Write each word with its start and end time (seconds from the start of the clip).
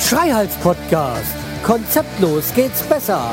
Schreihals 0.00 0.54
Podcast. 0.56 1.34
Konzeptlos 1.64 2.52
geht's 2.54 2.82
besser. 2.82 3.30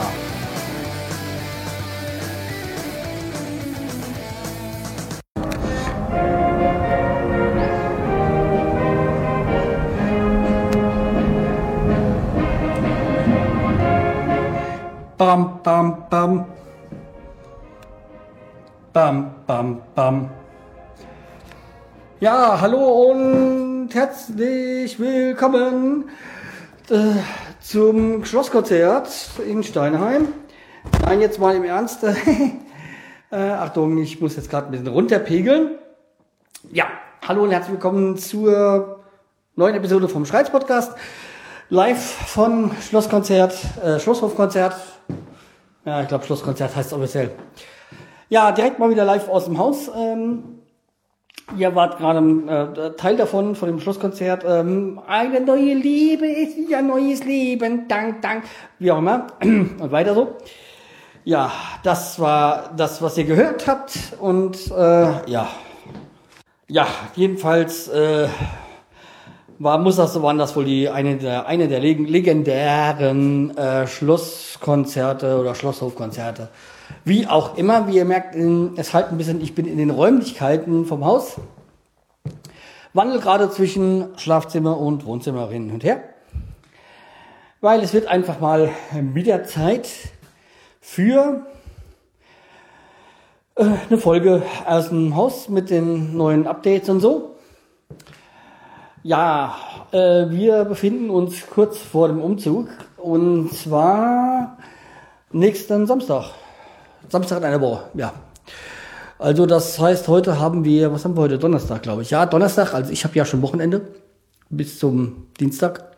Bam, 15.17 15.59
bam, 15.63 16.05
bam. 16.09 16.48
Ja, 22.21 22.59
hallo 22.59 23.11
und 23.11 23.91
herzlich 23.93 24.99
willkommen 24.99 26.09
äh, 26.89 27.13
zum 27.61 28.25
Schlosskonzert 28.25 29.07
in 29.47 29.63
Steinheim. 29.63 30.27
Nein, 31.01 31.21
jetzt 31.21 31.39
mal 31.39 31.55
im 31.55 31.63
Ernst. 31.63 32.03
äh, 33.31 33.35
Achtung, 33.37 33.97
ich 33.99 34.19
muss 34.19 34.35
jetzt 34.35 34.49
gerade 34.49 34.65
ein 34.67 34.71
bisschen 34.71 34.87
runterpegeln. 34.87 35.77
Ja, 36.73 36.87
hallo 37.25 37.43
und 37.43 37.51
herzlich 37.51 37.71
willkommen 37.71 38.17
zur 38.17 38.99
neuen 39.55 39.75
Episode 39.75 40.09
vom 40.09 40.25
Schreiz 40.25 40.49
Podcast. 40.49 40.97
Live 41.69 42.03
von 42.03 42.71
Schlosskonzert, 42.81 43.57
äh, 43.81 43.97
Schlosshofkonzert. 43.97 44.75
Ja, 45.85 46.01
ich 46.01 46.09
glaube 46.09 46.25
Schlosskonzert 46.25 46.75
heißt 46.75 46.91
offiziell. 46.91 47.31
Ja, 48.27 48.51
direkt 48.51 48.77
mal 48.77 48.89
wieder 48.89 49.05
live 49.05 49.29
aus 49.29 49.45
dem 49.45 49.57
Haus. 49.57 49.89
Ähm, 49.95 50.58
ihr 51.57 51.75
wart 51.75 51.97
gerade 51.97 52.19
äh, 52.19 52.91
Teil 52.97 53.17
davon, 53.17 53.55
von 53.55 53.67
dem 53.67 53.79
Schlusskonzert. 53.79 54.43
Ähm, 54.47 54.99
eine 55.07 55.41
neue 55.41 55.73
Liebe 55.73 56.27
ist 56.27 56.57
ja 56.69 56.81
neues 56.81 57.23
Leben. 57.23 57.87
Dank, 57.87 58.21
dank. 58.21 58.43
Wie 58.79 58.91
auch 58.91 58.99
immer. 58.99 59.27
Und 59.41 59.79
weiter 59.91 60.13
so. 60.13 60.37
Ja, 61.25 61.51
das 61.83 62.19
war 62.19 62.71
das, 62.75 63.01
was 63.01 63.17
ihr 63.17 63.25
gehört 63.25 63.67
habt. 63.67 63.97
Und 64.19 64.71
äh, 64.71 65.29
ja. 65.29 65.47
Ja, 66.67 66.87
jedenfalls 67.15 67.87
äh, 67.87 68.27
war, 69.57 69.77
muss 69.77 69.97
das, 69.97 70.21
waren 70.21 70.37
das 70.37 70.55
wohl 70.55 70.65
die 70.65 70.89
eine 70.89 71.17
der, 71.17 71.47
eine 71.47 71.67
der 71.67 71.79
legendären 71.79 73.55
äh, 73.57 73.87
Schlusskonzerte 73.87 75.39
oder 75.39 75.55
Schlosshofkonzerte. 75.55 76.49
Wie 77.05 77.27
auch 77.27 77.57
immer, 77.57 77.87
wie 77.87 77.95
ihr 77.95 78.05
merkt, 78.05 78.35
es 78.35 78.93
halt 78.93 79.11
ein 79.11 79.17
bisschen, 79.17 79.41
ich 79.41 79.55
bin 79.55 79.65
in 79.65 79.77
den 79.77 79.89
Räumlichkeiten 79.89 80.85
vom 80.85 81.05
Haus, 81.05 81.37
wandel 82.93 83.19
gerade 83.19 83.49
zwischen 83.49 84.17
Schlafzimmer 84.17 84.77
und 84.77 85.05
Wohnzimmer 85.05 85.49
hin 85.49 85.71
und 85.71 85.83
her, 85.83 86.03
weil 87.61 87.81
es 87.81 87.93
wird 87.93 88.07
einfach 88.07 88.39
mal 88.39 88.69
wieder 88.91 89.43
Zeit 89.43 89.89
für 90.81 91.45
äh, 93.55 93.65
eine 93.89 93.97
Folge 93.97 94.43
aus 94.65 94.89
dem 94.89 95.15
Haus 95.15 95.49
mit 95.49 95.69
den 95.69 96.15
neuen 96.17 96.47
Updates 96.47 96.89
und 96.89 96.99
so. 96.99 97.35
Ja, 99.03 99.55
äh, 99.91 100.29
wir 100.29 100.65
befinden 100.65 101.09
uns 101.09 101.47
kurz 101.47 101.77
vor 101.77 102.07
dem 102.07 102.21
Umzug 102.21 102.67
und 102.97 103.53
zwar 103.53 104.57
nächsten 105.31 105.87
Samstag. 105.87 106.31
Samstag 107.09 107.39
in 107.39 107.45
einer 107.45 107.61
Woche, 107.61 107.85
ja. 107.93 108.13
Also 109.17 109.45
das 109.45 109.77
heißt, 109.79 110.07
heute 110.07 110.39
haben 110.39 110.63
wir, 110.63 110.93
was 110.93 111.03
haben 111.03 111.15
wir 111.17 111.21
heute? 111.21 111.37
Donnerstag, 111.37 111.83
glaube 111.83 112.03
ich. 112.03 112.09
Ja, 112.09 112.25
Donnerstag, 112.25 112.73
also 112.73 112.91
ich 112.91 113.03
habe 113.03 113.15
ja 113.15 113.25
schon 113.25 113.41
Wochenende 113.41 113.81
bis 114.49 114.79
zum 114.79 115.27
Dienstag. 115.39 115.97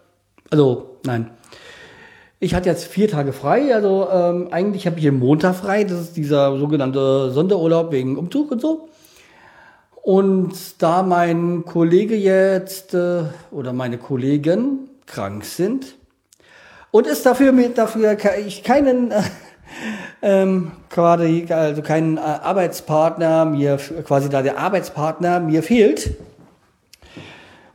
Also, 0.50 0.98
nein. 1.06 1.30
Ich 2.40 2.56
hatte 2.56 2.70
jetzt 2.70 2.86
vier 2.86 3.08
Tage 3.08 3.34
frei, 3.34 3.76
also 3.76 4.08
ähm, 4.12 4.48
eigentlich 4.50 4.88
habe 4.88 4.98
ich 4.98 5.04
den 5.04 5.20
Montag 5.20 5.56
frei, 5.56 5.84
das 5.84 6.02
ist 6.02 6.18
dieser 6.18 6.58
sogenannte 6.58 7.30
Sonderurlaub 7.32 7.92
wegen 7.92 8.18
Umzug 8.18 8.52
und 8.52 8.62
so. 8.62 8.90
Und 10.02 10.82
da 10.82 11.04
mein 11.04 11.66
Kollege 11.66 12.16
jetzt 12.16 12.96
äh, 12.96 13.26
oder 13.52 13.74
meine 13.74 14.00
Kollegen 14.00 14.90
krank 15.06 15.46
sind 15.46 15.94
und 16.90 17.06
es 17.06 17.22
dafür 17.22 17.52
mit 17.52 17.78
dafür 17.78 18.18
ich 18.46 18.64
keinen 18.64 19.12
äh, 19.12 19.22
ähm, 20.22 20.72
quasi 20.90 21.46
also 21.50 21.82
keinen 21.82 22.18
äh, 22.18 22.22
Arbeitspartner 22.22 23.46
mir 23.46 23.78
quasi 24.06 24.30
da 24.30 24.42
der 24.42 24.58
Arbeitspartner 24.58 25.40
mir 25.40 25.64
fehlt 25.64 26.16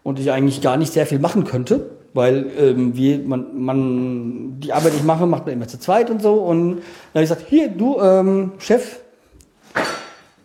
und 0.02 0.18
ich 0.18 0.30
eigentlich 0.30 0.60
gar 0.60 0.76
nicht 0.76 0.92
sehr 0.92 1.06
viel 1.06 1.18
machen 1.18 1.44
könnte, 1.44 1.90
weil 2.14 2.46
ähm, 2.58 2.96
wie 2.96 3.18
man, 3.18 3.60
man 3.60 4.60
die 4.60 4.72
Arbeit, 4.72 4.92
die 4.92 4.98
ich 4.98 5.04
mache, 5.04 5.26
macht 5.26 5.46
man 5.46 5.54
immer 5.54 5.68
zu 5.68 5.78
zweit 5.78 6.10
und 6.10 6.22
so 6.22 6.34
und 6.34 6.76
dann 6.76 6.80
habe 7.14 7.24
ich 7.24 7.28
gesagt, 7.30 7.46
hier 7.48 7.68
du 7.68 8.00
ähm, 8.00 8.52
Chef, 8.58 9.00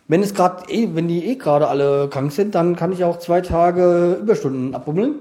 wenn 0.07 0.23
es 0.23 0.33
gerade, 0.33 0.69
eh, 0.69 0.89
wenn 0.93 1.07
die 1.07 1.25
eh 1.25 1.35
gerade 1.35 1.67
alle 1.67 2.09
krank 2.09 2.33
sind, 2.33 2.53
dann 2.53 2.75
kann 2.75 2.91
ich 2.91 3.05
auch 3.05 3.19
zwei 3.19 3.39
Tage 3.39 4.17
Überstunden 4.21 4.75
abbummeln. 4.75 5.15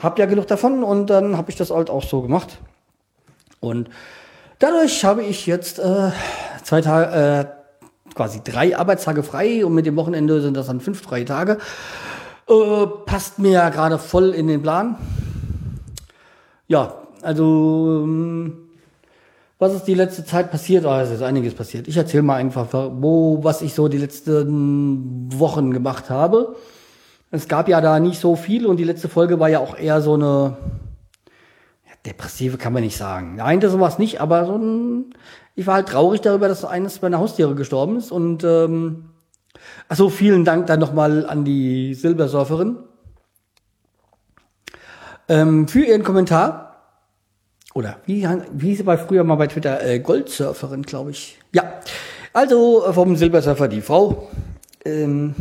Hab 0.00 0.18
ja 0.18 0.26
genug 0.26 0.46
davon 0.46 0.84
und 0.84 1.10
dann 1.10 1.36
habe 1.36 1.50
ich 1.50 1.56
das 1.56 1.70
halt 1.70 1.90
auch 1.90 2.04
so 2.04 2.22
gemacht. 2.22 2.58
Und 3.58 3.88
dadurch 4.58 5.04
habe 5.04 5.22
ich 5.22 5.46
jetzt 5.46 5.78
äh, 5.78 6.10
zwei 6.62 6.80
Tage, 6.80 7.12
äh, 7.12 8.14
quasi 8.14 8.40
drei 8.42 8.76
Arbeitstage 8.76 9.22
frei 9.22 9.64
und 9.64 9.74
mit 9.74 9.86
dem 9.86 9.96
Wochenende 9.96 10.40
sind 10.40 10.56
das 10.56 10.66
dann 10.66 10.80
fünf 10.80 11.02
freie 11.02 11.24
Tage. 11.24 11.58
Äh, 12.48 12.86
passt 13.04 13.38
mir 13.38 13.52
ja 13.52 13.68
gerade 13.70 13.98
voll 13.98 14.30
in 14.30 14.46
den 14.46 14.62
Plan. 14.62 14.96
Ja, 16.68 16.94
also 17.22 18.02
ähm, 18.04 18.66
was 19.58 19.74
ist 19.74 19.84
die 19.84 19.94
letzte 19.94 20.24
Zeit 20.24 20.50
passiert? 20.50 20.84
Oh, 20.84 20.94
es 20.94 21.10
ist 21.10 21.22
einiges 21.22 21.54
passiert. 21.54 21.88
Ich 21.88 21.96
erzähle 21.96 22.22
mal 22.22 22.36
einfach, 22.36 22.68
wo, 22.72 23.42
was 23.42 23.62
ich 23.62 23.74
so 23.74 23.88
die 23.88 23.98
letzten 23.98 25.28
Wochen 25.38 25.72
gemacht 25.72 26.10
habe. 26.10 26.56
Es 27.30 27.48
gab 27.48 27.68
ja 27.68 27.80
da 27.80 27.98
nicht 27.98 28.20
so 28.20 28.36
viel 28.36 28.66
und 28.66 28.76
die 28.76 28.84
letzte 28.84 29.08
Folge 29.08 29.40
war 29.40 29.48
ja 29.48 29.60
auch 29.60 29.76
eher 29.76 30.00
so 30.00 30.14
eine 30.14 30.56
depressive, 32.06 32.56
kann 32.56 32.72
man 32.72 32.82
nicht 32.82 32.96
sagen. 32.96 33.36
Nein, 33.36 33.60
das 33.60 33.78
war 33.78 33.88
es 33.88 33.98
nicht, 33.98 34.20
aber 34.20 34.46
so 34.46 34.56
ein, 34.56 35.14
ich 35.54 35.66
war 35.66 35.74
halt 35.74 35.88
traurig 35.88 36.20
darüber, 36.20 36.48
dass 36.48 36.64
eines 36.64 37.02
meiner 37.02 37.18
Haustiere 37.18 37.54
gestorben 37.54 37.96
ist 37.96 38.12
und 38.12 38.44
ähm, 38.44 39.10
also 39.88 40.08
vielen 40.08 40.44
Dank 40.44 40.66
dann 40.66 40.80
nochmal 40.80 41.26
an 41.26 41.44
die 41.44 41.94
Silbersurferin 41.94 42.76
ähm, 45.28 45.68
für 45.68 45.84
ihren 45.84 46.02
Kommentar 46.02 46.66
oder 47.74 47.98
wie, 48.06 48.26
wie 48.52 48.74
sie 48.74 48.84
bei 48.84 48.96
früher 48.96 49.22
mal 49.22 49.34
bei 49.34 49.48
Twitter? 49.48 49.84
Äh, 49.84 50.00
Goldsurferin, 50.00 50.82
glaube 50.82 51.10
ich. 51.10 51.38
Ja. 51.52 51.80
Also 52.32 52.86
äh, 52.86 52.92
vom 52.92 53.16
Silbersurfer 53.16 53.68
die 53.68 53.82
Frau, 53.82 54.30
ähm, 54.84 55.34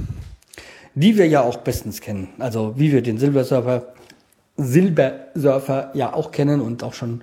die 0.96 1.18
wir 1.18 1.28
ja 1.28 1.42
auch 1.42 1.58
bestens 1.58 2.02
kennen. 2.02 2.30
Also 2.40 2.74
wie 2.78 2.92
wir 2.92 3.02
den 3.02 3.18
Silbersurfer, 3.18 3.94
Silbersurfer 4.58 5.92
ja 5.94 6.14
auch 6.14 6.32
kennen 6.32 6.62
und 6.62 6.84
auch 6.84 6.94
schon, 6.94 7.22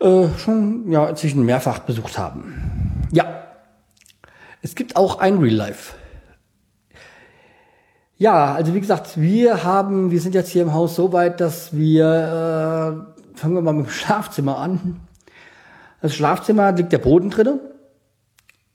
äh, 0.00 0.28
schon 0.38 0.90
ja 0.90 1.08
inzwischen 1.08 1.44
mehrfach 1.44 1.80
besucht 1.80 2.18
haben. 2.18 3.08
Ja. 3.12 3.44
Es 4.60 4.74
gibt 4.74 4.96
auch 4.96 5.20
ein 5.20 5.38
Real 5.38 5.54
Life. 5.54 5.94
Ja, 8.16 8.54
also 8.54 8.74
wie 8.74 8.80
gesagt, 8.80 9.20
wir 9.20 9.62
haben, 9.62 10.10
wir 10.10 10.20
sind 10.20 10.34
jetzt 10.34 10.50
hier 10.50 10.62
im 10.62 10.74
Haus 10.74 10.96
so 10.96 11.12
weit, 11.12 11.40
dass 11.40 11.76
wir 11.76 13.06
äh, 13.14 13.38
fangen 13.38 13.54
wir 13.54 13.62
mal 13.62 13.72
mit 13.72 13.86
dem 13.86 13.90
Schlafzimmer 13.90 14.58
an. 14.58 15.00
Das 16.02 16.14
Schlafzimmer 16.14 16.72
liegt 16.72 16.92
der 16.92 16.98
Boden 16.98 17.30
drinne. 17.30 17.60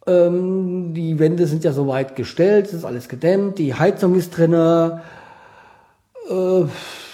Ähm, 0.08 0.94
die 0.94 1.20
Wände 1.20 1.48
sind 1.48 1.64
ja 1.64 1.74
soweit 1.74 2.16
gestellt, 2.16 2.68
es 2.68 2.74
ist 2.74 2.86
alles 2.86 3.08
gedämmt, 3.08 3.58
die 3.58 3.74
Heizung 3.74 4.16
ist 4.16 4.38
drinne. 4.38 5.02
Äh, 6.30 6.64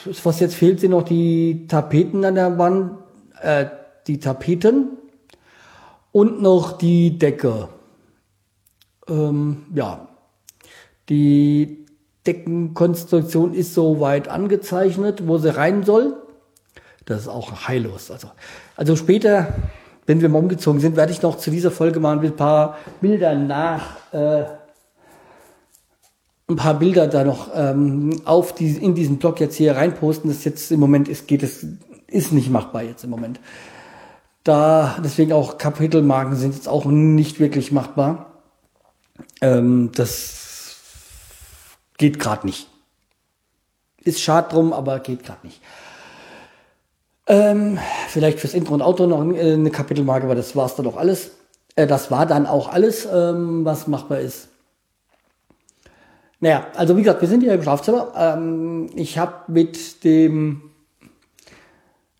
was 0.05 0.39
jetzt 0.39 0.55
fehlt, 0.55 0.79
sind 0.79 0.91
noch 0.91 1.03
die 1.03 1.67
Tapeten 1.67 2.23
an 2.25 2.35
der 2.35 2.57
Wand, 2.57 2.97
äh, 3.41 3.65
die 4.07 4.19
Tapeten 4.19 4.97
und 6.11 6.41
noch 6.41 6.77
die 6.77 7.17
Decke. 7.17 7.69
Ähm, 9.07 9.65
ja, 9.73 10.07
die 11.09 11.85
Deckenkonstruktion 12.25 13.53
ist 13.53 13.73
soweit 13.73 14.27
angezeichnet, 14.27 15.27
wo 15.27 15.37
sie 15.37 15.55
rein 15.55 15.83
soll. 15.83 16.15
Das 17.05 17.21
ist 17.21 17.27
auch 17.27 17.67
heillos. 17.67 18.11
Also, 18.11 18.29
also 18.75 18.95
später, 18.95 19.53
wenn 20.05 20.21
wir 20.21 20.29
mal 20.29 20.39
umgezogen 20.39 20.79
sind, 20.79 20.95
werde 20.95 21.11
ich 21.11 21.21
noch 21.21 21.37
zu 21.37 21.49
dieser 21.49 21.71
Folge 21.71 21.99
mal 21.99 22.19
ein 22.19 22.35
paar 22.35 22.77
Bilder 23.01 23.33
nach, 23.35 24.13
äh, 24.13 24.43
ein 26.49 26.55
paar 26.55 26.79
Bilder 26.79 27.07
da 27.07 27.23
noch 27.23 27.49
ähm, 27.53 28.21
auf 28.25 28.53
die, 28.53 28.71
in 28.71 28.95
diesen 28.95 29.17
Blog 29.17 29.39
jetzt 29.39 29.55
hier 29.55 29.75
reinposten. 29.75 30.29
Das 30.29 30.43
jetzt 30.43 30.71
im 30.71 30.79
Moment 30.79 31.07
ist, 31.07 31.27
geht 31.27 31.43
es, 31.43 31.65
ist 32.07 32.33
nicht 32.33 32.49
machbar 32.49 32.83
jetzt 32.83 33.03
im 33.03 33.11
Moment. 33.11 33.39
Da 34.43 34.97
deswegen 35.03 35.31
auch 35.31 35.57
Kapitelmarken 35.57 36.35
sind 36.35 36.55
jetzt 36.55 36.67
auch 36.67 36.85
nicht 36.85 37.39
wirklich 37.39 37.71
machbar. 37.71 38.41
Ähm, 39.41 39.91
das 39.93 40.77
geht 41.97 42.19
gerade 42.19 42.47
nicht. 42.47 42.67
Ist 44.03 44.21
schad 44.21 44.51
drum, 44.51 44.73
aber 44.73 44.99
geht 44.99 45.23
gerade 45.23 45.45
nicht. 45.45 45.61
Ähm, 47.27 47.77
vielleicht 48.07 48.39
fürs 48.39 48.55
Intro 48.55 48.73
und 48.73 48.81
Outro 48.81 49.05
noch 49.05 49.21
eine 49.21 49.69
Kapitelmarke, 49.69 50.25
aber 50.25 50.35
das 50.35 50.55
war's 50.55 50.75
dann 50.75 50.87
auch 50.87 50.97
alles. 50.97 51.31
Äh, 51.75 51.85
das 51.85 52.09
war 52.09 52.25
dann 52.25 52.47
auch 52.47 52.69
alles, 52.69 53.05
ähm, 53.05 53.65
was 53.65 53.85
machbar 53.85 54.19
ist. 54.19 54.47
Naja, 56.41 56.67
also 56.75 56.95
wie 56.95 57.01
gesagt, 57.01 57.21
wir 57.21 57.27
sind 57.27 57.41
hier 57.41 57.53
im 57.53 57.61
Schlafzimmer. 57.61 58.13
Ähm, 58.15 58.89
ich 58.95 59.17
habe 59.17 59.51
mit 59.51 60.03
dem 60.05 60.61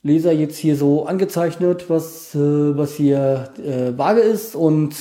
Leser 0.03 0.33
jetzt 0.33 0.57
hier 0.57 0.75
so 0.75 1.05
angezeichnet, 1.05 1.89
was, 1.89 2.35
äh, 2.35 2.77
was 2.77 2.95
hier 2.95 3.53
äh, 3.57 3.97
Waage 3.97 4.19
ist 4.19 4.55
und 4.55 4.95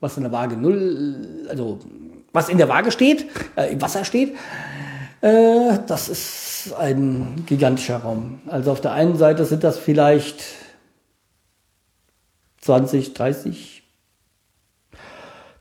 was 0.00 0.16
in 0.16 0.24
der 0.24 0.32
Waage 0.32 0.56
null, 0.56 1.46
also 1.48 1.78
was 2.32 2.48
in 2.50 2.58
der 2.58 2.68
Waage 2.68 2.90
steht, 2.90 3.26
äh, 3.56 3.72
im 3.72 3.80
Wasser 3.80 4.04
steht. 4.04 4.36
Äh, 5.22 5.78
das 5.86 6.08
ist 6.08 6.74
ein 6.78 7.44
gigantischer 7.46 7.96
Raum. 7.96 8.40
Also 8.46 8.72
auf 8.72 8.80
der 8.82 8.92
einen 8.92 9.16
Seite 9.16 9.46
sind 9.46 9.64
das 9.64 9.78
vielleicht 9.78 10.42
20, 12.60 13.14
30, 13.14 13.82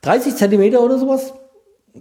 30 0.01 0.35
Zentimeter 0.35 0.81
oder 0.81 0.99
sowas 0.99 1.33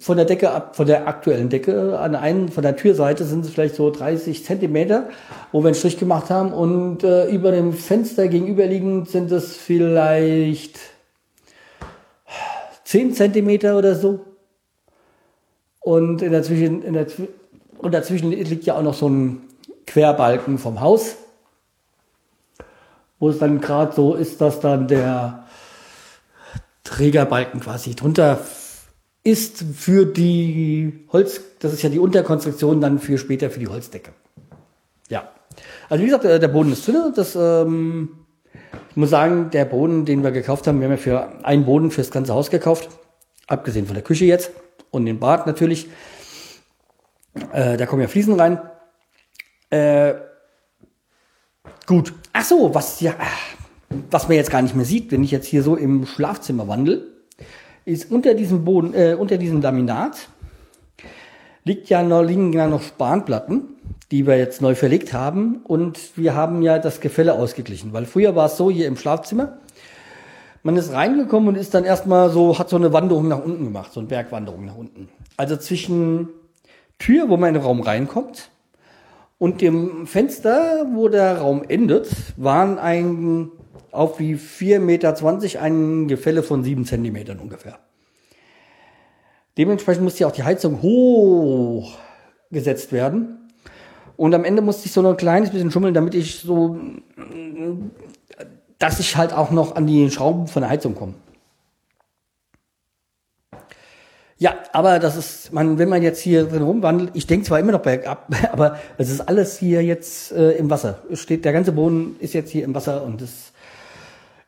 von 0.00 0.16
der 0.16 0.26
Decke 0.26 0.50
ab, 0.50 0.76
von 0.76 0.86
der 0.86 1.06
aktuellen 1.06 1.48
Decke 1.48 1.98
an 1.98 2.14
einen, 2.14 2.48
von 2.48 2.62
der 2.62 2.76
Türseite 2.76 3.24
sind 3.24 3.44
es 3.44 3.50
vielleicht 3.50 3.76
so 3.76 3.90
30 3.90 4.44
Zentimeter, 4.44 5.08
wo 5.52 5.60
wir 5.60 5.68
einen 5.68 5.74
Strich 5.74 5.98
gemacht 5.98 6.30
haben 6.30 6.52
und 6.52 7.04
äh, 7.04 7.28
über 7.28 7.50
dem 7.50 7.72
Fenster 7.72 8.28
gegenüberliegend 8.28 9.08
sind 9.08 9.30
es 9.32 9.56
vielleicht 9.56 10.78
10 12.84 13.14
Zentimeter 13.14 13.76
oder 13.76 13.94
so. 13.94 14.20
Und 15.80 16.22
in 16.22 16.32
der 16.32 16.42
Zwischen, 16.42 16.82
in 16.82 16.94
der, 16.94 17.06
und 17.78 17.92
dazwischen 17.92 18.30
liegt 18.30 18.64
ja 18.64 18.76
auch 18.76 18.82
noch 18.82 18.94
so 18.94 19.08
ein 19.08 19.42
Querbalken 19.86 20.58
vom 20.58 20.80
Haus, 20.80 21.16
wo 23.18 23.28
es 23.28 23.38
dann 23.38 23.60
gerade 23.60 23.94
so 23.94 24.14
ist, 24.14 24.40
dass 24.40 24.60
dann 24.60 24.88
der 24.88 25.46
Trägerbalken 26.82 27.60
quasi 27.60 27.94
drunter 27.94 28.38
ist 29.26 29.64
für 29.74 30.06
die 30.06 31.04
Holz, 31.12 31.40
das 31.58 31.72
ist 31.72 31.82
ja 31.82 31.88
die 31.88 31.98
Unterkonstruktion 31.98 32.80
dann 32.80 33.00
für 33.00 33.18
später 33.18 33.50
für 33.50 33.58
die 33.58 33.66
Holzdecke. 33.66 34.12
Ja. 35.08 35.32
Also 35.88 36.02
wie 36.02 36.06
gesagt, 36.06 36.24
äh, 36.24 36.38
der 36.38 36.46
Boden 36.46 36.70
ist 36.70 36.86
dünner. 36.86 37.12
Das, 37.14 37.34
ähm, 37.34 38.10
ich 38.90 38.96
muss 38.96 39.10
sagen, 39.10 39.50
der 39.50 39.64
Boden, 39.64 40.04
den 40.04 40.22
wir 40.22 40.30
gekauft 40.30 40.68
haben, 40.68 40.78
wir 40.78 40.84
haben 40.86 40.92
ja 40.92 40.98
für 40.98 41.44
einen 41.44 41.64
Boden 41.64 41.90
fürs 41.90 42.12
ganze 42.12 42.34
Haus 42.34 42.50
gekauft. 42.50 42.88
Abgesehen 43.48 43.86
von 43.86 43.94
der 43.94 44.04
Küche 44.04 44.26
jetzt 44.26 44.52
und 44.92 45.06
den 45.06 45.18
Bad 45.18 45.48
natürlich. 45.48 45.88
Äh, 47.52 47.76
da 47.76 47.86
kommen 47.86 48.02
ja 48.02 48.08
Fliesen 48.08 48.38
rein. 48.38 48.60
Äh, 49.70 50.14
gut. 51.86 52.12
Ach 52.32 52.44
so, 52.44 52.72
was 52.76 53.00
ja, 53.00 53.14
was 54.08 54.28
man 54.28 54.36
jetzt 54.36 54.52
gar 54.52 54.62
nicht 54.62 54.76
mehr 54.76 54.86
sieht, 54.86 55.10
wenn 55.10 55.24
ich 55.24 55.32
jetzt 55.32 55.46
hier 55.46 55.64
so 55.64 55.74
im 55.74 56.06
Schlafzimmer 56.06 56.68
wandel 56.68 57.15
ist 57.86 58.10
unter 58.10 58.34
diesem 58.34 58.64
Boden, 58.64 58.92
äh, 58.92 59.16
unter 59.18 59.38
diesem 59.38 59.62
Laminat 59.62 60.28
liegt 61.64 61.88
ja 61.88 62.02
noch, 62.02 62.22
liegen 62.22 62.52
ja 62.52 62.66
noch 62.66 62.82
Spanplatten, 62.82 63.62
die 64.10 64.26
wir 64.26 64.36
jetzt 64.36 64.60
neu 64.60 64.74
verlegt 64.74 65.12
haben. 65.12 65.60
Und 65.64 66.16
wir 66.16 66.34
haben 66.34 66.62
ja 66.62 66.78
das 66.78 67.00
Gefälle 67.00 67.34
ausgeglichen, 67.34 67.92
weil 67.92 68.04
früher 68.04 68.36
war 68.36 68.46
es 68.46 68.56
so 68.56 68.70
hier 68.70 68.86
im 68.86 68.96
Schlafzimmer. 68.96 69.58
Man 70.62 70.76
ist 70.76 70.92
reingekommen 70.92 71.48
und 71.48 71.54
ist 71.54 71.74
dann 71.74 71.84
erstmal 71.84 72.28
so, 72.30 72.58
hat 72.58 72.68
so 72.68 72.76
eine 72.76 72.92
Wanderung 72.92 73.28
nach 73.28 73.42
unten 73.42 73.64
gemacht, 73.64 73.92
so 73.92 74.00
eine 74.00 74.08
Bergwanderung 74.08 74.66
nach 74.66 74.76
unten. 74.76 75.08
Also 75.36 75.56
zwischen 75.56 76.28
Tür, 76.98 77.28
wo 77.28 77.36
man 77.36 77.50
in 77.50 77.54
den 77.54 77.62
Raum 77.62 77.80
reinkommt, 77.80 78.50
und 79.38 79.60
dem 79.60 80.06
Fenster, 80.06 80.86
wo 80.94 81.08
der 81.08 81.38
Raum 81.38 81.62
endet, 81.68 82.08
waren 82.36 82.78
ein 82.78 83.50
auf 83.90 84.18
wie 84.18 84.34
4,20 84.34 84.78
Meter 84.78 85.62
ein 85.62 86.08
Gefälle 86.08 86.42
von 86.42 86.64
7 86.64 86.84
Zentimetern 86.84 87.38
ungefähr. 87.38 87.78
Dementsprechend 89.58 90.04
musste 90.04 90.20
ja 90.20 90.26
auch 90.26 90.32
die 90.32 90.44
Heizung 90.44 90.82
hoch 90.82 91.96
gesetzt 92.50 92.92
werden. 92.92 93.50
Und 94.16 94.34
am 94.34 94.44
Ende 94.44 94.62
musste 94.62 94.86
ich 94.86 94.92
so 94.92 95.02
noch 95.02 95.10
ein 95.10 95.16
kleines 95.16 95.50
bisschen 95.50 95.70
schummeln, 95.70 95.94
damit 95.94 96.14
ich 96.14 96.40
so, 96.40 96.78
dass 98.78 99.00
ich 99.00 99.16
halt 99.16 99.32
auch 99.32 99.50
noch 99.50 99.76
an 99.76 99.86
die 99.86 100.10
Schrauben 100.10 100.46
von 100.46 100.62
der 100.62 100.70
Heizung 100.70 100.94
komme. 100.94 101.14
Ja, 104.38 104.54
aber 104.72 104.98
das 104.98 105.16
ist, 105.16 105.52
man, 105.54 105.78
wenn 105.78 105.88
man 105.88 106.02
jetzt 106.02 106.20
hier 106.20 106.44
drin 106.44 106.62
rumwandelt, 106.62 107.10
ich 107.14 107.26
denke 107.26 107.46
zwar 107.46 107.58
immer 107.58 107.72
noch 107.72 107.80
bergab, 107.80 108.28
aber 108.52 108.78
es 108.98 109.08
ist 109.08 109.22
alles 109.22 109.58
hier 109.58 109.82
jetzt 109.82 110.32
äh, 110.32 110.52
im 110.52 110.68
Wasser. 110.68 110.98
Es 111.10 111.20
steht, 111.22 111.46
der 111.46 111.54
ganze 111.54 111.72
Boden 111.72 112.16
ist 112.20 112.34
jetzt 112.34 112.50
hier 112.50 112.64
im 112.64 112.74
Wasser 112.74 113.02
und 113.02 113.22
das 113.22 113.52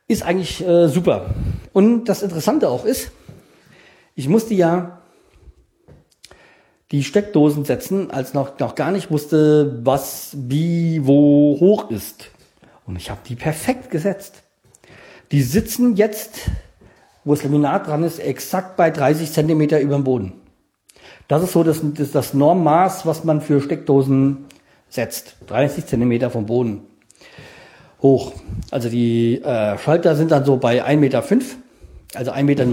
ist 0.09 0.23
eigentlich 0.23 0.67
äh, 0.67 0.89
super. 0.89 1.27
Und 1.73 2.07
das 2.07 2.23
Interessante 2.23 2.69
auch 2.69 2.85
ist, 2.85 3.13
ich 4.15 4.29
musste 4.29 4.55
ja 4.55 4.99
die 6.91 7.05
Steckdosen 7.05 7.67
setzen, 7.67 8.11
als 8.11 8.33
noch, 8.33 8.59
noch 8.59 8.75
gar 8.75 8.91
nicht 8.91 9.11
wusste, 9.11 9.79
was 9.85 10.35
wie 10.35 11.07
wo 11.07 11.59
hoch 11.61 11.91
ist. 11.91 12.31
Und 12.87 12.97
ich 12.97 13.11
habe 13.11 13.21
die 13.29 13.37
perfekt 13.37 13.91
gesetzt. 13.91 14.43
Die 15.31 15.43
sitzen 15.43 15.97
jetzt, 15.97 16.41
wo 17.25 17.35
das 17.35 17.45
Laminat 17.45 17.87
dran 17.87 18.03
ist, 18.03 18.19
exakt 18.19 18.79
bei 18.79 18.91
30 18.91 19.31
Zentimeter 19.31 19.79
über 19.79 19.97
dem 19.97 20.05
Boden. 20.05 20.33
Das 21.29 21.43
ist 21.43 21.53
so 21.53 21.63
das, 21.63 21.83
das, 21.83 22.11
das 22.13 22.33
Normmaß, 22.33 23.05
was 23.05 23.25
man 23.25 23.43
für 23.43 23.61
Steckdosen 23.61 24.47
setzt. 24.89 25.37
30 25.49 25.85
Zentimeter 25.85 26.31
vom 26.31 26.47
Boden 26.47 26.89
hoch. 28.03 28.33
Also 28.71 28.89
die 28.89 29.43
äh, 29.43 29.79
Schalter 29.79 30.17
sind 30.17 30.31
dann 30.31 30.45
so 30.45 30.57
bei 30.57 30.85
1,5 30.85 30.97
Meter, 30.97 31.25
also 32.15 32.33
1,05 32.33 32.43
Meter. 32.43 32.67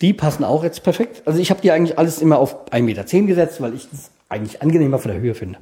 Die 0.00 0.12
passen 0.12 0.44
auch 0.44 0.64
jetzt 0.64 0.82
perfekt. 0.82 1.22
Also 1.24 1.38
ich 1.38 1.50
habe 1.50 1.60
die 1.60 1.70
eigentlich 1.70 1.98
alles 1.98 2.20
immer 2.20 2.38
auf 2.38 2.70
1,10 2.70 2.82
Meter 2.82 3.04
gesetzt, 3.04 3.60
weil 3.60 3.74
ich 3.74 3.88
das 3.90 4.10
eigentlich 4.28 4.60
angenehmer 4.60 4.98
von 4.98 5.10
der 5.10 5.20
Höhe 5.20 5.34
finde. 5.34 5.58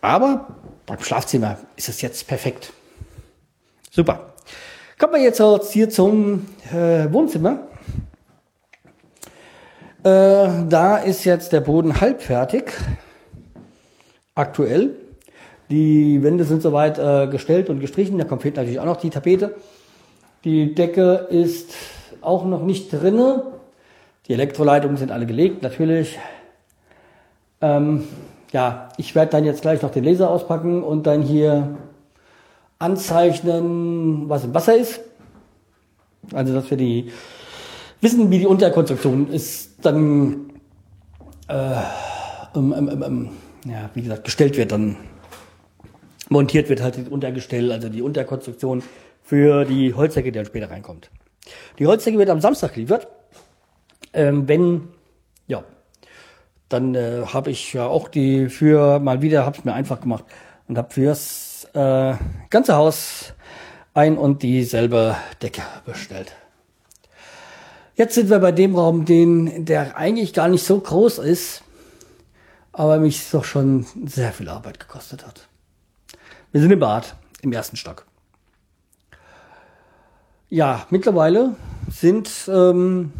Aber 0.00 0.56
beim 0.86 1.00
Schlafzimmer 1.00 1.58
ist 1.76 1.88
es 1.88 2.00
jetzt 2.00 2.26
perfekt. 2.26 2.72
Super. 3.90 4.34
Kommen 4.98 5.14
wir 5.14 5.22
jetzt 5.22 5.42
hier 5.72 5.90
zum 5.90 6.46
äh, 6.72 7.10
Wohnzimmer. 7.12 7.66
Äh, 10.02 10.64
da 10.68 10.96
ist 10.98 11.24
jetzt 11.24 11.52
der 11.52 11.60
Boden 11.60 12.00
halb 12.00 12.22
fertig. 12.22 12.72
Aktuell. 14.34 14.94
Die 15.70 16.22
Wände 16.22 16.44
sind 16.44 16.62
soweit 16.62 16.98
äh, 16.98 17.28
gestellt 17.28 17.70
und 17.70 17.80
gestrichen. 17.80 18.18
Da 18.18 18.24
kommt 18.24 18.44
natürlich 18.44 18.80
auch 18.80 18.84
noch 18.84 18.96
die 18.96 19.10
Tapete. 19.10 19.54
Die 20.44 20.74
Decke 20.74 21.28
ist 21.30 21.74
auch 22.20 22.44
noch 22.44 22.62
nicht 22.62 22.92
drinne. 22.92 23.44
Die 24.26 24.32
Elektroleitungen 24.32 24.96
sind 24.96 25.12
alle 25.12 25.26
gelegt, 25.26 25.62
natürlich. 25.62 26.18
Ähm, 27.60 28.04
ja, 28.52 28.88
ich 28.96 29.14
werde 29.14 29.32
dann 29.32 29.44
jetzt 29.44 29.62
gleich 29.62 29.82
noch 29.82 29.90
den 29.90 30.04
Laser 30.04 30.30
auspacken 30.30 30.82
und 30.82 31.06
dann 31.06 31.22
hier 31.22 31.76
anzeichnen, 32.78 34.28
was 34.28 34.44
im 34.44 34.54
Wasser 34.54 34.76
ist. 34.76 35.00
Also, 36.32 36.52
dass 36.52 36.68
wir 36.70 36.78
die 36.78 37.12
wissen, 38.00 38.30
wie 38.30 38.38
die 38.40 38.46
Unterkonstruktion 38.46 39.28
ist, 39.30 39.84
dann 39.84 40.50
äh, 41.48 41.74
ähm, 42.56 42.74
ähm, 42.76 43.02
ähm, 43.02 43.28
ja, 43.66 43.90
wie 43.94 44.02
gesagt, 44.02 44.24
gestellt 44.24 44.56
wird 44.56 44.72
dann 44.72 44.96
montiert 46.30 46.70
wird 46.70 46.80
halt 46.80 46.96
das 46.96 47.08
Untergestell, 47.08 47.70
also 47.70 47.90
die 47.90 48.00
Unterkonstruktion 48.00 48.82
für 49.22 49.66
die 49.66 49.92
Holzdecke, 49.92 50.32
die 50.32 50.38
dann 50.38 50.46
später 50.46 50.70
reinkommt. 50.70 51.10
Die 51.78 51.86
Holzdecke 51.86 52.16
wird 52.18 52.30
am 52.30 52.40
Samstag 52.40 52.72
geliefert. 52.74 53.08
Ähm, 54.12 54.48
wenn, 54.48 54.88
ja, 55.46 55.64
dann 56.68 56.94
äh, 56.94 57.24
habe 57.26 57.50
ich 57.50 57.72
ja 57.74 57.86
auch 57.86 58.08
die 58.08 58.48
für 58.48 58.98
mal 59.00 59.22
wieder, 59.22 59.44
habe 59.44 59.58
es 59.58 59.64
mir 59.64 59.74
einfach 59.74 60.00
gemacht 60.00 60.24
und 60.68 60.78
habe 60.78 60.92
fürs 60.92 61.68
äh, 61.74 62.14
ganze 62.48 62.76
Haus 62.76 63.34
ein 63.92 64.16
und 64.16 64.42
dieselbe 64.42 65.16
Decke 65.42 65.62
bestellt. 65.84 66.32
Jetzt 67.96 68.14
sind 68.14 68.30
wir 68.30 68.38
bei 68.38 68.52
dem 68.52 68.76
Raum, 68.76 69.04
den, 69.04 69.64
der 69.64 69.96
eigentlich 69.96 70.32
gar 70.32 70.48
nicht 70.48 70.64
so 70.64 70.78
groß 70.78 71.18
ist, 71.18 71.62
aber 72.72 72.98
mich 72.98 73.30
doch 73.30 73.44
schon 73.44 73.84
sehr 74.06 74.32
viel 74.32 74.48
Arbeit 74.48 74.80
gekostet 74.80 75.26
hat. 75.26 75.49
Wir 76.52 76.60
sind 76.60 76.72
im 76.72 76.80
Bad, 76.80 77.14
im 77.42 77.52
ersten 77.52 77.76
Stock. 77.76 78.06
Ja, 80.48 80.84
mittlerweile 80.90 81.54
sind 81.88 82.28
ähm, 82.48 83.12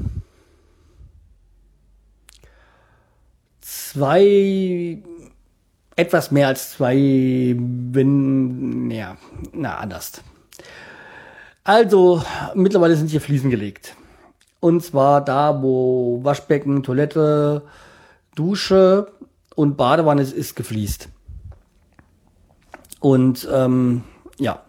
zwei 3.60 4.98
etwas 5.94 6.32
mehr 6.32 6.48
als 6.48 6.72
zwei, 6.72 7.54
wenn, 7.56 8.90
ja, 8.90 9.16
na, 9.52 9.76
anders. 9.76 10.22
Also, 11.62 12.24
mittlerweile 12.54 12.96
sind 12.96 13.10
hier 13.10 13.20
Fliesen 13.20 13.50
gelegt. 13.50 13.94
Und 14.58 14.82
zwar 14.82 15.24
da, 15.24 15.62
wo 15.62 16.24
Waschbecken, 16.24 16.82
Toilette, 16.82 17.62
Dusche 18.34 19.12
und 19.54 19.76
Badewanne 19.76 20.22
ist, 20.22 20.32
ist 20.32 20.56
gefliest. 20.56 21.08
Und 23.00 23.48
ähm, 23.50 24.04
ja. 24.38 24.62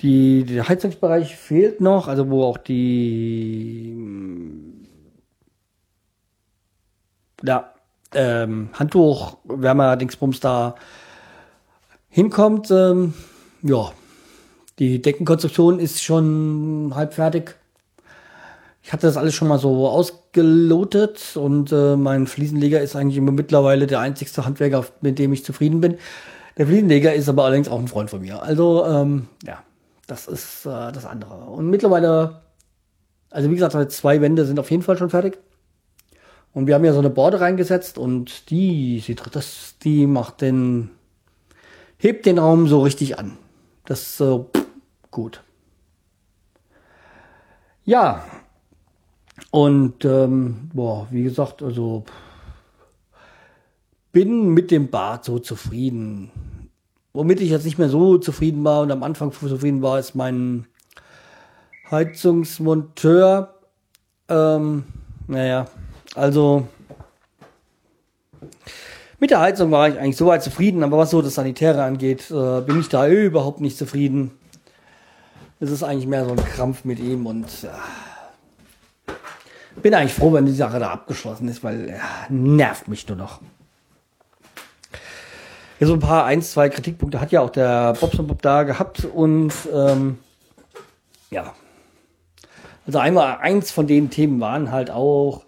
Die, 0.00 0.44
der 0.44 0.68
Heizungsbereich 0.68 1.36
fehlt 1.36 1.80
noch, 1.80 2.06
also 2.06 2.30
wo 2.30 2.44
auch 2.44 2.56
die 2.56 3.96
ja, 7.42 7.74
ähm, 8.14 8.70
Handtuch, 8.72 9.38
Wärmer, 9.44 9.96
Dingsbums 9.96 10.40
da 10.40 10.76
hinkommt. 12.08 12.70
Ähm, 12.70 13.14
ja, 13.62 13.92
die 14.78 15.02
Deckenkonstruktion 15.02 15.80
ist 15.80 16.02
schon 16.02 16.92
halb 16.94 17.14
fertig. 17.14 17.56
Ich 18.82 18.92
hatte 18.92 19.06
das 19.06 19.16
alles 19.16 19.34
schon 19.34 19.48
mal 19.48 19.58
so 19.58 19.88
ausgelotet 19.88 21.36
und 21.36 21.72
äh, 21.72 21.96
mein 21.96 22.26
Fliesenleger 22.26 22.80
ist 22.80 22.96
eigentlich 22.96 23.18
immer 23.18 23.32
mittlerweile 23.32 23.86
der 23.86 24.00
einzigste 24.00 24.44
Handwerker, 24.44 24.86
mit 25.00 25.18
dem 25.18 25.32
ich 25.32 25.44
zufrieden 25.44 25.80
bin. 25.80 25.98
Der 26.56 26.66
Fliesenleger 26.66 27.14
ist 27.14 27.28
aber 27.28 27.44
allerdings 27.44 27.68
auch 27.68 27.78
ein 27.78 27.88
Freund 27.88 28.10
von 28.10 28.20
mir. 28.20 28.42
Also, 28.42 28.84
ähm, 28.86 29.28
ja, 29.44 29.62
das 30.06 30.26
ist 30.26 30.64
äh, 30.66 30.92
das 30.92 31.04
andere. 31.04 31.34
Und 31.34 31.68
mittlerweile, 31.70 32.40
also 33.30 33.50
wie 33.50 33.54
gesagt, 33.54 33.92
zwei 33.92 34.20
Wände 34.20 34.44
sind 34.46 34.58
auf 34.58 34.70
jeden 34.70 34.82
Fall 34.82 34.96
schon 34.96 35.10
fertig. 35.10 35.38
Und 36.54 36.66
wir 36.66 36.74
haben 36.74 36.84
ja 36.84 36.92
so 36.92 36.98
eine 36.98 37.10
Borde 37.10 37.40
reingesetzt 37.40 37.98
und 37.98 38.50
die, 38.50 39.00
sie 39.00 39.14
das, 39.14 39.76
die 39.84 40.06
macht 40.06 40.40
den, 40.40 40.90
hebt 41.98 42.26
den 42.26 42.38
Raum 42.38 42.66
so 42.66 42.80
richtig 42.80 43.18
an. 43.18 43.38
Das 43.84 44.00
ist 44.00 44.16
so 44.16 44.50
gut. 45.10 45.42
Ja. 47.84 48.24
Und 49.50 50.04
ähm, 50.04 50.70
boah, 50.74 51.06
wie 51.10 51.22
gesagt, 51.22 51.62
also 51.62 52.04
bin 54.12 54.48
mit 54.54 54.70
dem 54.70 54.90
Bad 54.90 55.24
so 55.24 55.38
zufrieden. 55.38 56.30
Womit 57.12 57.40
ich 57.40 57.50
jetzt 57.50 57.64
nicht 57.64 57.78
mehr 57.78 57.88
so 57.88 58.18
zufrieden 58.18 58.62
war 58.64 58.82
und 58.82 58.90
am 58.90 59.02
Anfang 59.02 59.32
zufrieden 59.32 59.82
war, 59.82 59.98
ist 59.98 60.14
mein 60.14 60.66
Heizungsmonteur. 61.90 63.54
Ähm, 64.28 64.84
naja, 65.26 65.66
also 66.14 66.66
mit 69.18 69.30
der 69.30 69.40
Heizung 69.40 69.70
war 69.70 69.88
ich 69.88 69.98
eigentlich 69.98 70.16
soweit 70.16 70.42
zufrieden, 70.42 70.84
aber 70.84 70.98
was 70.98 71.10
so 71.10 71.22
das 71.22 71.34
Sanitäre 71.34 71.82
angeht, 71.82 72.30
äh, 72.30 72.60
bin 72.60 72.80
ich 72.80 72.88
da 72.88 73.08
überhaupt 73.08 73.60
nicht 73.60 73.76
zufrieden. 73.76 74.30
Es 75.58 75.70
ist 75.70 75.82
eigentlich 75.82 76.06
mehr 76.06 76.24
so 76.24 76.32
ein 76.32 76.36
Krampf 76.36 76.84
mit 76.84 77.00
ihm 77.00 77.26
und 77.26 77.46
äh, 77.64 77.68
bin 79.82 79.94
eigentlich 79.94 80.14
froh, 80.14 80.32
wenn 80.32 80.46
die 80.46 80.52
Sache 80.52 80.78
da 80.78 80.90
abgeschlossen 80.90 81.48
ist, 81.48 81.64
weil 81.64 81.90
äh, 81.90 81.98
nervt 82.28 82.88
mich 82.88 83.06
nur 83.08 83.16
noch. 83.16 83.40
Ja, 85.80 85.86
so 85.86 85.92
ein 85.92 86.00
paar, 86.00 86.24
eins, 86.24 86.52
zwei 86.52 86.68
Kritikpunkte 86.68 87.20
hat 87.20 87.30
ja 87.30 87.40
auch 87.40 87.50
der 87.50 87.92
Bobson 87.94 88.26
Bob 88.26 88.42
da 88.42 88.64
gehabt 88.64 89.04
und 89.04 89.52
ähm, 89.72 90.18
ja. 91.30 91.54
Also 92.86 92.98
einmal 92.98 93.38
eins 93.38 93.70
von 93.70 93.86
den 93.86 94.10
Themen 94.10 94.40
waren 94.40 94.72
halt 94.72 94.90
auch, 94.90 95.44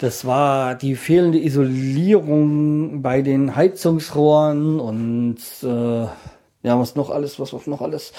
das 0.00 0.24
war 0.24 0.74
die 0.74 0.96
fehlende 0.96 1.38
Isolierung 1.38 3.02
bei 3.02 3.22
den 3.22 3.54
Heizungsrohren 3.54 4.80
und 4.80 5.38
äh, 5.62 6.06
ja, 6.62 6.78
was 6.80 6.96
noch 6.96 7.10
alles, 7.10 7.38
was 7.38 7.52
noch 7.66 7.80
alles. 7.80 8.12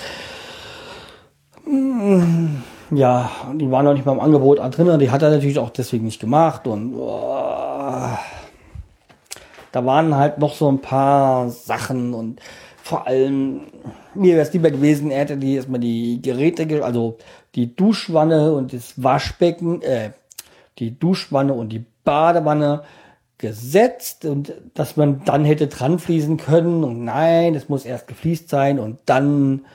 Hm, 1.66 2.64
ja, 2.92 3.30
die 3.54 3.70
waren 3.72 3.86
noch 3.86 3.94
nicht 3.94 4.06
beim 4.06 4.20
Angebot 4.20 4.60
drin, 4.78 5.00
die 5.00 5.12
hat 5.12 5.22
er 5.22 5.30
natürlich 5.30 5.60
auch 5.60 5.70
deswegen 5.70 6.06
nicht 6.06 6.22
gemacht 6.22 6.68
und 6.68 6.96
oh, 6.96 8.10
da 9.72 9.86
waren 9.86 10.16
halt 10.16 10.38
noch 10.38 10.54
so 10.54 10.70
ein 10.70 10.80
paar 10.80 11.50
Sachen 11.50 12.14
und 12.14 12.40
vor 12.82 13.06
allem 13.06 13.62
mir 14.16 14.36
wäre 14.36 14.46
es 14.46 14.54
lieber 14.54 14.72
gewesen, 14.72 15.12
er 15.12 15.20
hätte 15.20 15.38
die 15.38 15.56
erstmal 15.56 15.80
die 15.80 16.22
Geräte, 16.22 16.84
also 16.84 17.18
die 17.56 17.76
Duschwanne 17.76 18.54
und 18.54 18.74
das 18.74 19.02
Waschbecken, 19.02 19.82
äh, 19.82 20.12
die 20.80 20.98
Duschwanne 20.98 21.54
und 21.54 21.70
die 21.70 21.86
Badewanne 22.04 22.84
gesetzt 23.38 24.26
und 24.26 24.54
dass 24.74 24.98
man 24.98 25.24
dann 25.26 25.46
hätte 25.46 25.68
dran 25.68 26.00
fließen 26.00 26.38
können 26.38 26.84
und 26.84 27.04
nein, 27.04 27.54
es 27.56 27.70
muss 27.70 27.86
erst 27.86 28.08
gefliest 28.08 28.50
sein 28.50 28.80
und 28.80 29.00
dann 29.06 29.66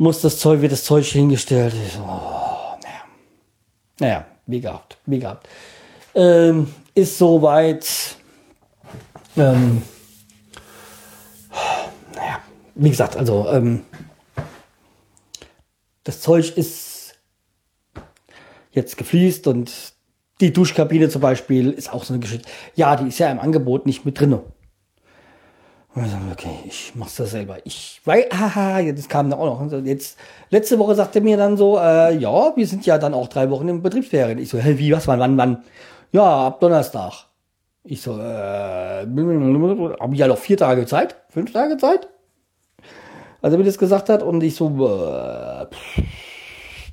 muss 0.00 0.22
das 0.22 0.38
Zeug, 0.38 0.62
wird 0.62 0.72
das 0.72 0.84
Zeug 0.84 1.04
hingestellt. 1.04 1.74
So, 1.94 2.00
oh, 2.00 2.78
naja. 2.82 3.04
naja, 3.98 4.26
wie 4.46 4.60
gehabt, 4.60 4.96
wie 5.04 5.18
gehabt. 5.18 5.46
Ähm, 6.14 6.72
ist 6.94 7.18
soweit, 7.18 7.86
ähm, 9.36 9.82
naja, 12.14 12.38
wie 12.74 12.88
gesagt, 12.88 13.14
also 13.16 13.46
ähm, 13.50 13.84
das 16.04 16.22
Zeug 16.22 16.56
ist 16.56 17.14
jetzt 18.72 18.96
gefliest 18.96 19.46
und 19.48 19.70
die 20.40 20.50
Duschkabine 20.50 21.10
zum 21.10 21.20
Beispiel 21.20 21.72
ist 21.72 21.92
auch 21.92 22.04
so 22.04 22.14
eine 22.14 22.20
Geschichte. 22.20 22.48
Ja, 22.74 22.96
die 22.96 23.08
ist 23.08 23.18
ja 23.18 23.30
im 23.30 23.38
Angebot 23.38 23.84
nicht 23.84 24.06
mit 24.06 24.18
drinne. 24.18 24.42
Und 25.92 26.04
wir 26.04 26.10
sagen, 26.10 26.30
okay, 26.32 26.60
ich 26.66 26.92
mach's 26.94 27.16
das 27.16 27.32
selber. 27.32 27.58
Ich, 27.64 28.00
weil, 28.04 28.26
haha, 28.32 28.78
jetzt 28.78 29.08
kam 29.08 29.28
da 29.28 29.36
auch 29.36 29.60
noch. 29.60 29.84
Jetzt, 29.84 30.16
letzte 30.50 30.78
Woche 30.78 30.94
sagte 30.94 31.18
er 31.18 31.24
mir 31.24 31.36
dann 31.36 31.56
so, 31.56 31.78
äh, 31.78 32.16
ja, 32.16 32.56
wir 32.56 32.66
sind 32.66 32.86
ja 32.86 32.96
dann 32.96 33.12
auch 33.12 33.26
drei 33.26 33.50
Wochen 33.50 33.68
im 33.68 33.82
Betriebsferien. 33.82 34.38
Ich 34.38 34.50
so, 34.50 34.58
hä, 34.58 34.78
wie, 34.78 34.92
was, 34.92 35.08
wann, 35.08 35.18
wann, 35.18 35.36
wann? 35.36 35.64
Ja, 36.12 36.46
ab 36.46 36.60
Donnerstag. 36.60 37.26
Ich 37.82 38.02
so, 38.02 38.18
äh, 38.18 39.04
habe 39.04 40.10
ich 40.12 40.18
ja 40.18 40.28
noch 40.28 40.38
vier 40.38 40.56
Tage 40.56 40.86
Zeit? 40.86 41.16
Fünf 41.28 41.52
Tage 41.52 41.76
Zeit? 41.76 42.08
Also, 43.42 43.58
wie 43.58 43.64
das 43.64 43.78
gesagt 43.78 44.10
hat, 44.10 44.22
und 44.22 44.42
ich 44.42 44.54
so, 44.54 44.68
äh, 44.68 45.66
pff, 45.66 46.02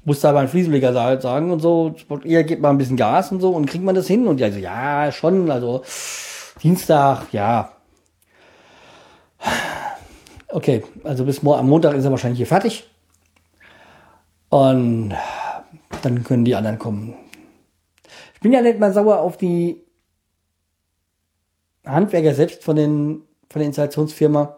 muss 0.05 0.21
da 0.21 0.31
beim 0.31 0.47
Fliesenleger 0.47 0.93
sagen 1.21 1.51
und 1.51 1.59
so, 1.59 1.93
ihr 2.23 2.43
gebt 2.45 2.61
mal 2.61 2.69
ein 2.71 2.77
bisschen 2.79 2.97
Gas 2.97 3.31
und 3.31 3.41
so 3.41 3.51
und 3.51 3.67
kriegt 3.67 3.83
man 3.83 3.93
das 3.93 4.07
hin? 4.07 4.25
Und 4.25 4.39
ja, 4.39 4.49
so, 4.51 4.57
ja, 4.57 5.11
schon, 5.11 5.51
also 5.51 5.83
Dienstag, 6.63 7.27
ja. 7.31 7.76
Okay, 10.49 10.83
also 11.03 11.25
bis 11.25 11.45
am 11.45 11.69
Montag 11.69 11.95
ist 11.95 12.05
er 12.05 12.11
wahrscheinlich 12.11 12.37
hier 12.37 12.47
fertig. 12.47 12.89
Und 14.49 15.13
dann 16.01 16.23
können 16.23 16.45
die 16.45 16.55
anderen 16.55 16.79
kommen. 16.79 17.15
Ich 18.33 18.39
bin 18.39 18.53
ja 18.53 18.61
nicht 18.61 18.79
mal 18.79 18.93
sauer 18.93 19.19
auf 19.19 19.37
die 19.37 19.83
Handwerker 21.85 22.33
selbst 22.33 22.63
von 22.63 22.75
den 22.75 23.21
von 23.49 23.59
der 23.59 23.67
Installationsfirma. 23.67 24.57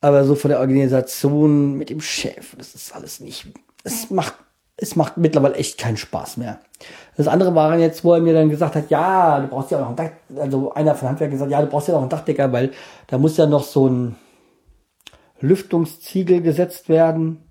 Aber 0.00 0.24
so 0.24 0.34
von 0.34 0.50
der 0.50 0.60
Organisation 0.60 1.76
mit 1.76 1.90
dem 1.90 2.00
Chef, 2.00 2.54
das 2.56 2.74
ist 2.74 2.94
alles 2.94 3.20
nicht 3.20 3.46
es 3.86 4.10
macht, 4.10 4.34
es 4.76 4.96
macht 4.96 5.16
mittlerweile 5.16 5.54
echt 5.54 5.78
keinen 5.78 5.96
Spaß 5.96 6.36
mehr. 6.36 6.58
Das 7.16 7.28
andere 7.28 7.54
war 7.54 7.78
jetzt, 7.78 8.04
wo 8.04 8.12
er 8.12 8.20
mir 8.20 8.34
dann 8.34 8.50
gesagt 8.50 8.74
hat, 8.74 8.90
ja, 8.90 9.40
du 9.40 9.46
brauchst 9.46 9.70
ja 9.70 9.78
auch 9.78 9.82
noch 9.82 9.90
ein 9.90 9.96
Dach, 9.96 10.10
also 10.36 10.74
einer 10.74 10.94
von 10.94 11.08
Handwerk 11.08 11.30
gesagt, 11.30 11.50
ja, 11.50 11.62
du 11.62 11.68
brauchst 11.68 11.88
ja 11.88 11.94
noch 11.94 12.02
einen 12.02 12.10
Dachdecker, 12.10 12.52
weil 12.52 12.72
da 13.06 13.16
muss 13.16 13.36
ja 13.36 13.46
noch 13.46 13.62
so 13.62 13.88
ein 13.88 14.16
Lüftungsziegel 15.40 16.40
gesetzt 16.40 16.88
werden. 16.88 17.42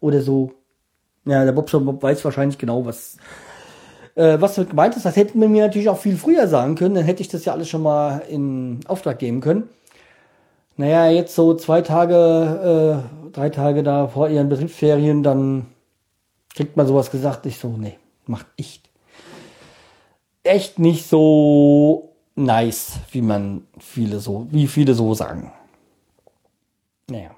Oder 0.00 0.22
so. 0.22 0.52
Ja, 1.24 1.44
der 1.44 1.52
Bob 1.52 1.70
Bob 1.70 2.02
weiß 2.02 2.24
wahrscheinlich 2.24 2.58
genau, 2.58 2.86
was, 2.86 3.18
äh, 4.14 4.40
was 4.40 4.54
damit 4.54 4.70
gemeint 4.70 4.96
ist. 4.96 5.04
Das 5.04 5.16
hätten 5.16 5.40
wir 5.40 5.48
mir 5.48 5.66
natürlich 5.66 5.88
auch 5.88 5.98
viel 5.98 6.16
früher 6.16 6.48
sagen 6.48 6.74
können, 6.74 6.94
dann 6.94 7.04
hätte 7.04 7.22
ich 7.22 7.28
das 7.28 7.44
ja 7.44 7.52
alles 7.52 7.68
schon 7.68 7.82
mal 7.82 8.22
in 8.28 8.80
Auftrag 8.86 9.18
geben 9.18 9.40
können. 9.40 9.68
Naja, 10.76 11.10
jetzt 11.10 11.34
so 11.34 11.54
zwei 11.54 11.82
Tage, 11.82 13.04
äh, 13.04 13.30
drei 13.32 13.50
Tage 13.50 13.82
da 13.82 14.08
vor 14.08 14.30
ihren 14.30 14.48
Betriebsferien, 14.48 15.22
dann 15.22 15.66
kriegt 16.54 16.76
man 16.76 16.86
sowas 16.86 17.10
gesagt. 17.10 17.44
Ich 17.44 17.58
so, 17.58 17.68
nee, 17.68 17.98
macht 18.26 18.46
echt, 18.56 18.88
echt 20.42 20.78
nicht 20.78 21.06
so 21.06 22.14
nice, 22.34 22.92
wie 23.12 23.20
man 23.20 23.66
viele 23.78 24.20
so, 24.20 24.46
wie 24.50 24.66
viele 24.66 24.94
so 24.94 25.12
sagen. 25.12 25.52
Naja. 27.10 27.30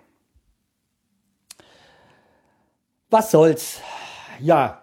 Was 3.10 3.30
soll's? 3.30 3.80
Ja. 4.40 4.82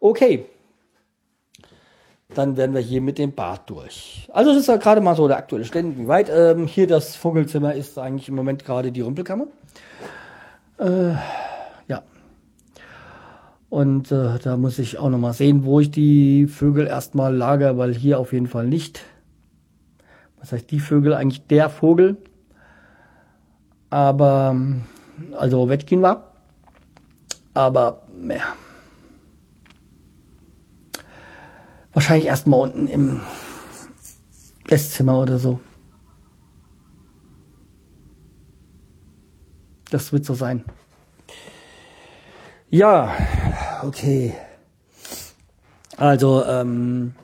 Okay 0.00 0.46
dann 2.36 2.56
werden 2.56 2.74
wir 2.74 2.80
hier 2.80 3.00
mit 3.00 3.18
dem 3.18 3.32
Bad 3.32 3.68
durch. 3.70 4.28
Also 4.32 4.50
das 4.50 4.60
ist 4.60 4.68
ja 4.68 4.76
gerade 4.76 5.00
mal 5.00 5.16
so 5.16 5.26
der 5.28 5.38
aktuelle 5.38 5.64
Stand. 5.64 5.98
Wie 5.98 6.08
weit 6.08 6.30
ähm, 6.30 6.66
hier 6.66 6.86
das 6.86 7.16
Vogelzimmer 7.16 7.74
ist 7.74 7.98
eigentlich 7.98 8.28
im 8.28 8.34
Moment 8.34 8.64
gerade 8.64 8.92
die 8.92 9.00
Rümpelkammer. 9.00 9.46
Äh, 10.78 11.12
ja. 11.88 12.02
Und 13.70 14.12
äh, 14.12 14.38
da 14.42 14.56
muss 14.56 14.78
ich 14.78 14.98
auch 14.98 15.08
nochmal 15.08 15.32
sehen, 15.32 15.64
wo 15.64 15.80
ich 15.80 15.90
die 15.90 16.46
Vögel 16.46 16.86
erstmal 16.86 17.34
lager, 17.34 17.78
weil 17.78 17.94
hier 17.94 18.18
auf 18.18 18.32
jeden 18.32 18.46
Fall 18.46 18.66
nicht. 18.66 19.00
Was 20.38 20.52
heißt 20.52 20.70
die 20.70 20.80
Vögel? 20.80 21.14
Eigentlich 21.14 21.46
der 21.46 21.70
Vogel. 21.70 22.16
Aber, 23.96 24.54
also 25.38 25.70
Wettkin 25.70 26.02
war. 26.02 26.30
Aber, 27.54 28.02
ja. 28.28 28.54
Wahrscheinlich 31.94 32.26
erstmal 32.26 32.60
unten 32.60 32.88
im 32.88 33.22
Esszimmer 34.68 35.18
oder 35.22 35.38
so. 35.38 35.60
Das 39.90 40.12
wird 40.12 40.26
so 40.26 40.34
sein. 40.34 40.62
Ja, 42.68 43.16
okay. 43.82 44.34
Also, 45.96 46.44
ähm, 46.44 47.14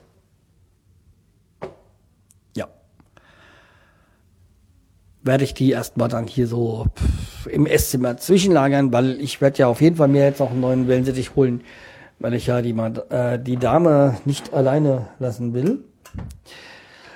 Werde 5.25 5.45
ich 5.45 5.55
die 5.55 5.71
erstmal 5.71 6.09
dann 6.09 6.27
hier 6.27 6.47
so 6.47 6.87
im 7.49 7.67
Esszimmer 7.67 8.17
zwischenlagern, 8.17 8.93
weil 8.93 9.21
ich 9.21 9.41
werde 9.41 9.59
ja 9.59 9.67
auf 9.69 9.81
jeden 9.81 9.97
Fall 9.97 10.09
mir 10.09 10.25
jetzt 10.25 10.41
noch 10.41 10.51
einen 10.51 10.61
neuen 10.61 10.89
Wellensittich 10.89 11.37
holen, 11.37 11.63
weil 12.19 12.35
ich 12.35 12.47
ja 12.47 12.61
die, 12.61 12.75
äh, 13.11 13.39
die 13.39 13.57
Dame 13.57 14.17
nicht 14.25 14.53
alleine 14.53 15.07
lassen 15.19 15.55
will. 15.55 15.85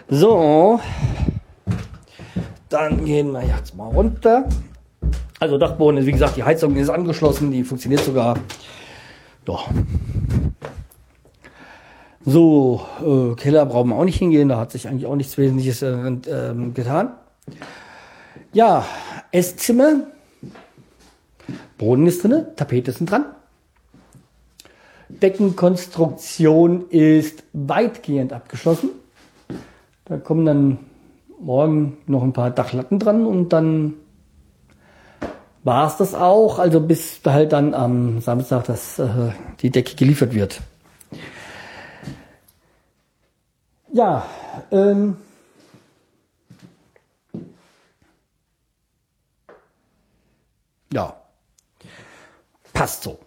So, 0.08 0.80
dann 2.68 3.04
gehen 3.04 3.32
wir 3.32 3.42
jetzt 3.42 3.76
mal 3.76 3.88
runter. 3.88 4.48
Also 5.38 5.58
Dachboden 5.58 5.98
ist, 5.98 6.06
wie 6.06 6.12
gesagt, 6.12 6.36
die 6.36 6.44
Heizung 6.44 6.76
ist 6.76 6.88
angeschlossen, 6.88 7.50
die 7.50 7.64
funktioniert 7.64 8.02
sogar. 8.02 8.38
Doch. 9.44 9.68
So, 12.25 12.84
äh, 13.04 13.34
Keller 13.36 13.66
brauchen 13.66 13.90
wir 13.90 13.96
auch 13.96 14.04
nicht 14.04 14.18
hingehen, 14.18 14.48
da 14.48 14.58
hat 14.58 14.72
sich 14.72 14.88
eigentlich 14.88 15.06
auch 15.06 15.14
nichts 15.14 15.38
Wesentliches 15.38 15.82
äh, 15.82 15.90
äh, 15.90 16.70
getan. 16.75 17.10
Ja, 18.56 18.86
Esszimmer. 19.32 20.06
Boden 21.76 22.06
ist 22.06 22.25
drin, 22.25 22.46
Tapete 22.56 22.90
sind 22.90 23.10
dran. 23.10 23.26
Deckenkonstruktion 25.10 26.88
ist 26.88 27.42
weitgehend 27.52 28.32
abgeschlossen. 28.32 28.88
Da 30.06 30.16
kommen 30.16 30.46
dann 30.46 30.78
morgen 31.38 31.98
noch 32.06 32.22
ein 32.22 32.32
paar 32.32 32.50
Dachlatten 32.50 32.98
dran 32.98 33.26
und 33.26 33.50
dann 33.50 33.92
war 35.62 35.88
es 35.88 35.98
das 35.98 36.14
auch, 36.14 36.58
also 36.58 36.80
bis 36.80 37.20
halt 37.26 37.52
dann 37.52 37.75
am 37.75 38.22
Samstag 38.22 38.64
dass 38.64 38.98
äh, 38.98 39.32
die 39.60 39.68
Decke 39.68 39.96
geliefert 39.96 40.32
wird. 40.32 40.62
Ja, 43.92 44.25
ähm, 44.70 45.18
ja, 50.93 51.14
passt 52.73 53.02
so. 53.02 53.19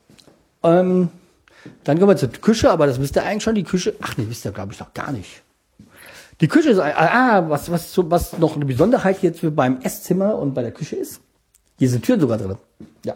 Ähm, 0.63 1.09
dann 1.83 1.99
kommen 1.99 2.11
wir 2.11 2.17
zur 2.17 2.29
Küche, 2.29 2.71
aber 2.71 2.87
das 2.87 2.99
wisst 2.99 3.15
ihr 3.15 3.23
eigentlich 3.23 3.43
schon, 3.43 3.55
die 3.55 3.63
Küche, 3.63 3.95
ach 4.01 4.17
nee, 4.17 4.25
wisst 4.27 4.45
ihr 4.45 4.51
glaube 4.51 4.73
ich 4.73 4.79
noch 4.79 4.93
gar 4.93 5.11
nicht. 5.11 5.41
Die 6.41 6.47
Küche 6.47 6.69
ist, 6.69 6.79
ah, 6.79 7.49
was, 7.49 7.69
was, 7.69 7.97
was 7.97 8.37
noch 8.37 8.55
eine 8.55 8.65
Besonderheit 8.65 9.21
jetzt 9.21 9.41
beim 9.55 9.81
Esszimmer 9.81 10.37
und 10.37 10.53
bei 10.53 10.61
der 10.61 10.71
Küche 10.71 10.95
ist, 10.95 11.19
hier 11.77 11.89
sind 11.89 12.05
Türen 12.05 12.21
sogar 12.21 12.37
drin. 12.37 12.55
Ja. 13.03 13.15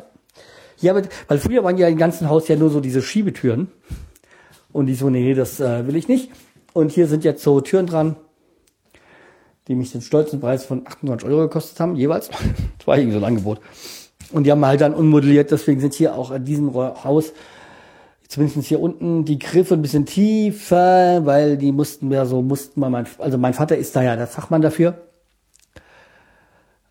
Hier, 0.76 1.02
weil 1.28 1.38
früher 1.38 1.64
waren 1.64 1.78
ja 1.78 1.88
im 1.88 1.98
ganzen 1.98 2.30
Haus 2.30 2.48
ja 2.50 2.58
nur 2.58 2.70
so 2.70 2.82
diese 2.82 3.02
Schiebetüren. 3.02 3.72
Und 4.74 4.88
die 4.88 4.96
so, 4.96 5.10
nee, 5.10 5.34
das 5.34 5.60
äh, 5.60 5.88
will 5.88 5.96
ich 5.96 6.08
nicht. 6.08 6.32
Und 6.74 6.92
hier 6.92 7.08
sind 7.08 7.24
jetzt 7.24 7.44
so 7.44 7.62
Türen 7.62 7.86
dran, 7.86 8.16
die 9.68 9.76
mich 9.76 9.92
den 9.92 10.02
stolzen 10.02 10.42
Preis 10.42 10.66
von 10.66 10.86
98 10.86 11.30
Euro 11.30 11.42
gekostet 11.44 11.80
haben, 11.80 11.96
jeweils. 11.96 12.28
das 12.78 12.88
war 12.88 12.98
irgendwie 12.98 13.14
so 13.14 13.20
ein 13.20 13.26
Angebot. 13.26 13.62
Und 14.34 14.44
die 14.46 14.52
haben 14.52 14.66
halt 14.66 14.82
dann 14.82 14.94
unmodelliert, 14.94 15.52
deswegen 15.52 15.80
sind 15.80 15.94
hier 15.94 16.16
auch 16.16 16.32
in 16.32 16.44
diesem 16.44 16.74
Haus, 16.74 17.34
zumindest 18.28 18.68
hier 18.68 18.82
unten, 18.82 19.26
die 19.26 19.38
Griffe 19.40 19.76
ein 19.76 19.82
bisschen 19.82 20.06
tiefer, 20.06 21.26
weil 21.26 21.58
die 21.58 21.72
mussten 21.72 22.10
wir 22.10 22.26
so, 22.26 22.42
mussten 22.42 22.80
wir, 22.80 22.90
mein, 22.90 23.06
also 23.20 23.38
mein 23.38 23.54
Vater 23.54 23.78
ist 23.78 23.96
da 23.96 24.02
ja 24.02 24.16
der 24.16 24.28
Fachmann 24.28 24.62
dafür. 24.62 24.96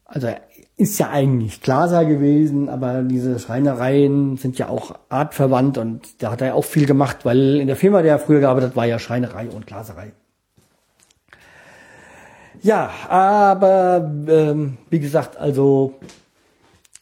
Also 0.05 0.29
ist 0.77 0.99
ja 0.99 1.11
eigentlich 1.11 1.61
Glaser 1.61 2.05
gewesen, 2.05 2.69
aber 2.69 3.03
diese 3.03 3.39
Schreinereien 3.39 4.37
sind 4.37 4.59
ja 4.59 4.69
auch 4.69 4.95
artverwandt 5.09 5.79
und 5.79 6.23
da 6.23 6.31
hat 6.31 6.41
er 6.41 6.49
ja 6.49 6.55
auch 6.55 6.65
viel 6.65 6.87
gemacht, 6.87 7.25
weil 7.25 7.61
in 7.61 7.67
der 7.67 7.77
Firma, 7.77 8.03
der 8.03 8.13
er 8.13 8.19
früher 8.19 8.41
gearbeitet 8.41 8.71
hat, 8.71 8.77
war 8.77 8.87
ja 8.87 8.99
Schreinerei 8.99 9.49
und 9.49 9.67
Glaserei. 9.67 10.13
Ja, 12.63 12.91
aber 13.09 14.13
ähm, 14.29 14.79
wie 14.89 15.01
gesagt, 15.01 15.37
also 15.37 15.95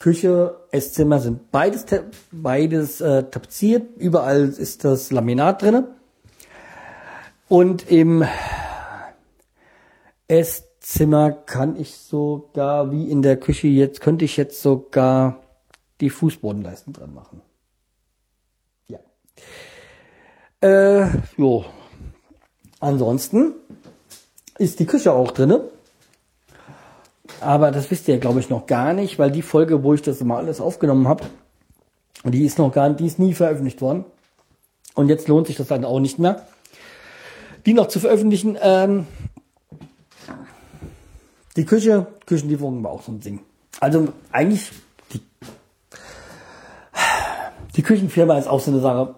Küche, 0.01 0.57
Esszimmer 0.73 1.21
sind 1.21 1.53
beides 1.53 1.87
beides 2.33 3.01
äh, 3.01 3.23
tapeziert, 3.25 3.97
überall 3.97 4.49
ist 4.49 4.85
das 4.85 5.13
Laminat 5.13 5.63
drinne 5.63 5.95
und 7.49 7.89
im 7.91 8.25
Ess 10.27 10.65
Zimmer 10.81 11.31
kann 11.31 11.77
ich 11.77 11.95
sogar, 11.97 12.91
wie 12.91 13.11
in 13.11 13.23
der 13.23 13.37
Küche 13.37 13.69
jetzt, 13.69 14.01
könnte 14.01 14.25
ich 14.25 14.37
jetzt 14.37 14.63
sogar 14.63 15.43
die 16.01 16.11
Fußbodenleisten 16.11 16.95
dran 16.95 17.15
machen. 17.15 17.43
Ja. 18.89 18.99
Äh, 20.63 21.09
jo. 21.37 21.65
Ansonsten 22.81 23.53
ist 24.59 24.81
die 24.81 24.87
Küche 24.87 25.13
auch 25.13 25.33
drinne. 25.33 25.71
Aber 27.41 27.71
das 27.71 27.91
wisst 27.91 28.07
ihr, 28.09 28.19
glaube 28.19 28.41
ich, 28.41 28.51
noch 28.51 28.67
gar 28.67 28.93
nicht, 28.93 29.19
weil 29.19 29.31
die 29.31 29.43
Folge, 29.43 29.83
wo 29.83 29.95
ich 29.95 30.03
das 30.03 30.21
mal 30.23 30.37
alles 30.37 30.61
aufgenommen 30.61 31.09
habe, 31.09 31.25
die 32.25 32.45
ist 32.45 32.59
noch 32.59 32.71
gar 32.73 32.89
nicht, 32.89 33.01
die 33.01 33.07
ist 33.07 33.19
nie 33.19 33.33
veröffentlicht 33.33 33.81
worden. 33.81 34.05
Und 34.95 35.09
jetzt 35.09 35.29
lohnt 35.29 35.47
sich 35.47 35.57
das 35.57 35.69
dann 35.69 35.85
auch 35.85 36.01
nicht 36.01 36.19
mehr, 36.19 36.47
die 37.65 37.73
noch 37.73 37.89
zu 37.89 37.99
veröffentlichen. 37.99 38.59
Ähm, 38.61 39.07
die 41.57 41.65
Küche, 41.65 42.07
Küchenlieferung 42.27 42.85
war 42.85 42.91
auch 42.91 43.03
so 43.03 43.13
ein 43.13 43.21
Ding. 43.21 43.41
Also 43.81 44.09
eigentlich, 44.33 44.71
die, 45.13 45.21
die 47.77 47.83
Küchenfirma 47.83 48.37
ist 48.39 48.49
auch 48.49 48.61
so 48.61 48.71
eine 48.71 48.81
Sache. 48.81 49.15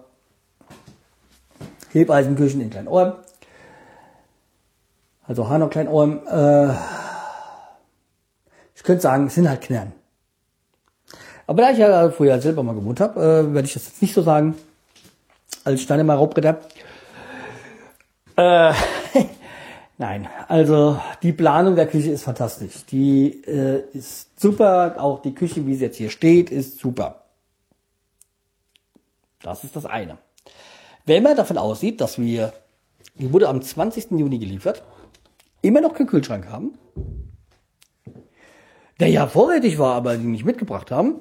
Hebeisenküchen 1.91 2.61
in 2.61 2.69
Kleinohren. 2.69 3.13
Also 5.27 5.49
Hanau 5.49 5.67
Kleinohren. 5.67 6.25
Äh, 6.25 6.73
ich 8.83 8.85
könnte 8.85 9.03
sagen, 9.03 9.27
es 9.27 9.35
sind 9.35 9.47
halt 9.47 9.61
Knern. 9.61 9.93
Aber 11.47 11.61
da 11.61 11.71
ich 11.71 11.77
ja 11.77 12.09
vorher 12.09 12.41
selber 12.41 12.63
mal 12.63 12.75
gewohnt 12.75 12.99
habe, 12.99 13.17
äh, 13.17 13.53
werde 13.53 13.65
ich 13.65 13.75
das 13.75 13.85
jetzt 13.85 14.01
nicht 14.01 14.13
so 14.13 14.21
sagen. 14.21 14.55
Als 15.63 15.83
Steinemer 15.83 16.15
Raubritter. 16.15 16.59
Äh, 18.35 18.73
Nein, 19.97 20.27
also 20.49 20.99
die 21.21 21.31
Planung 21.31 21.77
der 21.77 21.87
Küche 21.87 22.11
ist 22.11 22.23
fantastisch. 22.23 22.85
Die 22.91 23.41
äh, 23.45 23.85
ist 23.93 24.37
super. 24.37 24.95
Auch 24.97 25.21
die 25.21 25.33
Küche, 25.33 25.65
wie 25.65 25.75
sie 25.75 25.85
jetzt 25.85 25.95
hier 25.95 26.09
steht, 26.09 26.51
ist 26.51 26.79
super. 26.79 27.23
Das 29.41 29.63
ist 29.63 29.77
das 29.77 29.85
eine. 29.85 30.17
Wenn 31.05 31.23
man 31.23 31.37
davon 31.37 31.57
aussieht, 31.57 32.01
dass 32.01 32.19
wir, 32.19 32.51
die 33.15 33.31
wurde 33.31 33.47
am 33.47 33.61
20. 33.61 34.11
Juni 34.11 34.39
geliefert, 34.39 34.83
immer 35.61 35.79
noch 35.79 35.93
keinen 35.93 36.07
Kühlschrank 36.07 36.49
haben, 36.49 36.77
der 39.03 39.11
ja 39.11 39.27
vorrätig 39.27 39.77
war, 39.79 39.95
aber 39.95 40.15
die 40.15 40.25
nicht 40.25 40.45
mitgebracht 40.45 40.89
haben, 40.89 41.15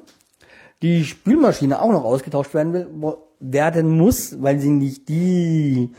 die 0.82 1.04
Spülmaschine 1.04 1.82
auch 1.82 1.90
noch 1.90 2.04
ausgetauscht 2.04 2.54
werden, 2.54 2.72
will, 2.72 3.16
werden 3.40 3.98
muss, 3.98 4.40
weil 4.40 4.60
sie 4.60 4.70
nicht 4.70 5.08
die 5.08 5.90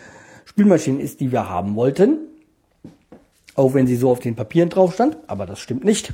Spülmaschine 0.45 1.01
ist, 1.01 1.19
die 1.19 1.33
wir 1.33 1.49
haben 1.49 1.75
wollten, 1.75 2.19
auch 3.55 3.73
wenn 3.73 3.85
sie 3.85 3.97
so 3.97 4.11
auf 4.11 4.19
den 4.19 4.35
Papieren 4.35 4.69
drauf 4.69 4.93
stand, 4.93 5.17
aber 5.27 5.45
das 5.45 5.59
stimmt 5.59 5.83
nicht. 5.83 6.13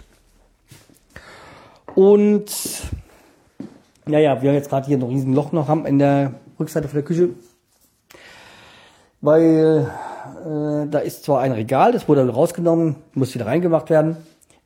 Und 1.93 2.51
naja, 4.07 4.41
wir 4.41 4.53
jetzt 4.53 4.69
gerade 4.69 4.87
hier 4.87 4.97
ein 4.97 5.03
riesen 5.03 5.33
Loch 5.33 5.51
noch 5.51 5.67
haben 5.67 5.85
in 5.85 5.99
der 5.99 6.33
Rückseite 6.59 6.87
von 6.87 6.95
der 6.95 7.05
Küche, 7.05 7.29
weil 9.21 9.87
äh, 10.45 10.87
da 10.89 10.97
ist 10.97 11.25
zwar 11.25 11.41
ein 11.41 11.51
Regal, 11.51 11.91
das 11.91 12.07
wurde 12.07 12.27
rausgenommen, 12.27 12.95
muss 13.13 13.35
wieder 13.35 13.45
reingemacht 13.45 13.91
werden, 13.91 14.17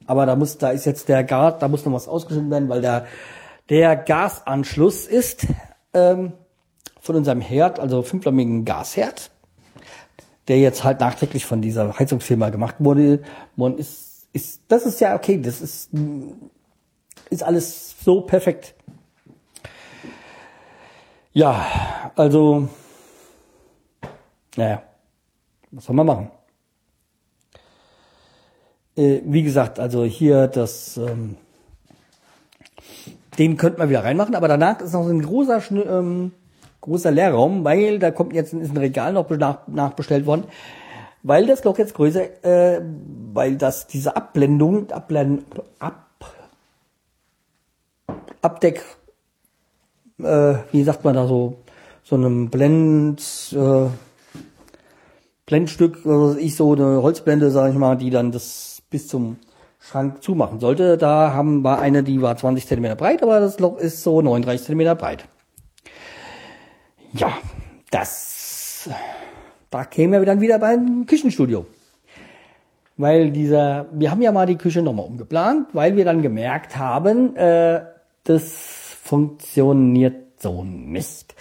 aber 0.07 0.25
da 0.25 0.35
muss, 0.35 0.57
da 0.57 0.69
ist 0.69 0.85
jetzt 0.85 1.09
der 1.09 1.23
Gas, 1.23 1.55
da 1.59 1.67
muss 1.67 1.85
noch 1.85 1.93
was 1.93 2.07
ausgeschnitten 2.07 2.51
werden, 2.51 2.69
weil 2.69 2.81
der 2.81 3.05
der 3.69 3.95
Gasanschluss 3.95 5.07
ist 5.07 5.47
ähm, 5.93 6.33
von 6.99 7.15
unserem 7.15 7.39
Herd, 7.41 7.79
also 7.79 8.01
fünfflammigen 8.01 8.65
Gasherd 8.65 9.31
der 10.47 10.59
jetzt 10.59 10.83
halt 10.83 10.99
nachträglich 10.99 11.45
von 11.45 11.61
dieser 11.61 11.97
Heizungsfirma 11.97 12.49
gemacht 12.49 12.75
wurde, 12.79 13.23
man 13.55 13.77
ist, 13.77 14.27
ist, 14.33 14.61
das 14.67 14.85
ist 14.85 14.99
ja 14.99 15.15
okay, 15.15 15.41
das 15.41 15.61
ist, 15.61 15.89
ist 17.29 17.43
alles 17.43 17.95
so 18.03 18.21
perfekt. 18.21 18.75
Ja, 21.31 22.11
also, 22.15 22.67
naja, 24.55 24.83
was 25.71 25.85
soll 25.85 25.95
man 25.95 26.05
machen? 26.05 26.31
Äh, 28.95 29.21
wie 29.25 29.43
gesagt, 29.43 29.79
also 29.79 30.03
hier 30.03 30.47
das, 30.47 30.97
ähm, 30.97 31.35
den 33.39 33.57
könnte 33.57 33.79
man 33.79 33.89
wieder 33.89 34.03
reinmachen, 34.03 34.35
aber 34.35 34.47
danach 34.47 34.81
ist 34.81 34.93
noch 34.93 35.03
so 35.03 35.09
ein 35.09 35.21
großer, 35.21 35.61
ähm, 35.71 36.31
großer 36.81 37.11
Leerraum, 37.11 37.63
weil 37.63 37.97
da 37.97 38.11
kommt 38.11 38.33
jetzt 38.33 38.53
ist 38.53 38.71
ein 38.71 38.77
Regal 38.77 39.13
noch 39.13 39.29
nach, 39.31 39.67
nachbestellt 39.67 40.25
worden, 40.27 40.43
weil 41.23 41.47
das 41.47 41.63
Loch 41.63 41.77
jetzt 41.79 41.95
größer, 41.95 42.45
äh, 42.45 42.81
weil 43.33 43.55
das 43.55 43.87
diese 43.87 44.15
Abblendung, 44.15 44.91
Abblend, 44.91 45.43
ab, 45.79 46.09
Abdeck, 48.41 48.83
äh, 50.21 50.55
wie 50.71 50.83
sagt 50.83 51.03
man 51.03 51.15
da 51.15 51.25
so, 51.25 51.57
so 52.03 52.15
einem 52.15 52.49
Blend, 52.49 53.55
äh, 53.57 53.87
Blendstück, 55.45 56.05
also 56.05 56.37
ich 56.37 56.55
so 56.55 56.73
eine 56.73 57.01
Holzblende, 57.01 57.49
sage 57.49 57.71
ich 57.71 57.79
mal, 57.79 57.97
die 57.97 58.09
dann 58.09 58.31
das 58.31 58.72
bis 58.93 59.07
zum 59.07 59.37
Schrank 59.79 60.23
zumachen 60.23 60.59
sollte. 60.59 60.97
Da 60.97 61.33
haben 61.33 61.63
war 61.63 61.79
eine, 61.79 62.03
die 62.03 62.21
war 62.21 62.37
20 62.37 62.67
cm 62.67 62.95
breit, 62.95 63.23
aber 63.23 63.39
das 63.39 63.59
Loch 63.59 63.77
ist 63.77 64.03
so 64.03 64.21
39 64.21 64.67
cm 64.67 64.95
breit. 64.97 65.25
Ja, 67.11 67.33
das, 67.89 68.89
da 69.71 69.83
kämen 69.83 70.21
wir 70.21 70.25
dann 70.25 70.41
wieder 70.41 70.59
beim 70.59 71.05
Küchenstudio. 71.07 71.65
Weil 72.97 73.31
dieser, 73.31 73.87
wir 73.91 74.11
haben 74.11 74.21
ja 74.21 74.31
mal 74.31 74.45
die 74.45 74.57
Küche 74.57 74.83
nochmal 74.83 75.07
umgeplant, 75.07 75.69
weil 75.73 75.97
wir 75.97 76.05
dann 76.05 76.21
gemerkt 76.21 76.77
haben, 76.77 77.35
äh, 77.35 77.81
das 78.23 78.53
funktioniert 79.01 80.39
so 80.39 80.63
nicht. 80.63 81.33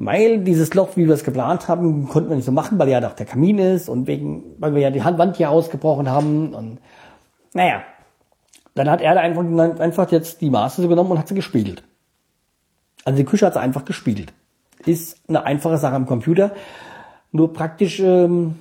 Weil 0.00 0.44
dieses 0.44 0.74
Loch, 0.74 0.90
wie 0.94 1.08
wir 1.08 1.14
es 1.14 1.24
geplant 1.24 1.66
haben, 1.66 2.08
konnten 2.08 2.28
wir 2.28 2.36
nicht 2.36 2.44
so 2.44 2.52
machen, 2.52 2.78
weil 2.78 2.88
ja 2.88 3.00
doch 3.00 3.14
der 3.14 3.26
Kamin 3.26 3.58
ist 3.58 3.88
und 3.88 4.06
wegen, 4.06 4.44
weil 4.58 4.72
wir 4.72 4.80
ja 4.80 4.90
die 4.92 5.02
Handwand 5.02 5.36
hier 5.36 5.50
ausgebrochen 5.50 6.08
haben 6.08 6.54
und 6.54 6.78
naja. 7.52 7.82
Dann 8.76 8.88
hat 8.88 9.00
er 9.00 9.18
einfach, 9.20 9.42
einfach 9.80 10.12
jetzt 10.12 10.40
die 10.40 10.50
Maße 10.50 10.82
so 10.82 10.88
genommen 10.88 11.10
und 11.10 11.18
hat 11.18 11.26
sie 11.26 11.34
gespiegelt. 11.34 11.82
Also 13.04 13.16
die 13.16 13.24
Küche 13.24 13.44
hat 13.44 13.54
sie 13.54 13.60
einfach 13.60 13.84
gespiegelt. 13.84 14.32
Ist 14.86 15.16
eine 15.28 15.44
einfache 15.44 15.78
Sache 15.78 15.96
am 15.96 16.06
Computer. 16.06 16.52
Nur 17.32 17.52
praktisch 17.52 17.98
ähm, 17.98 18.54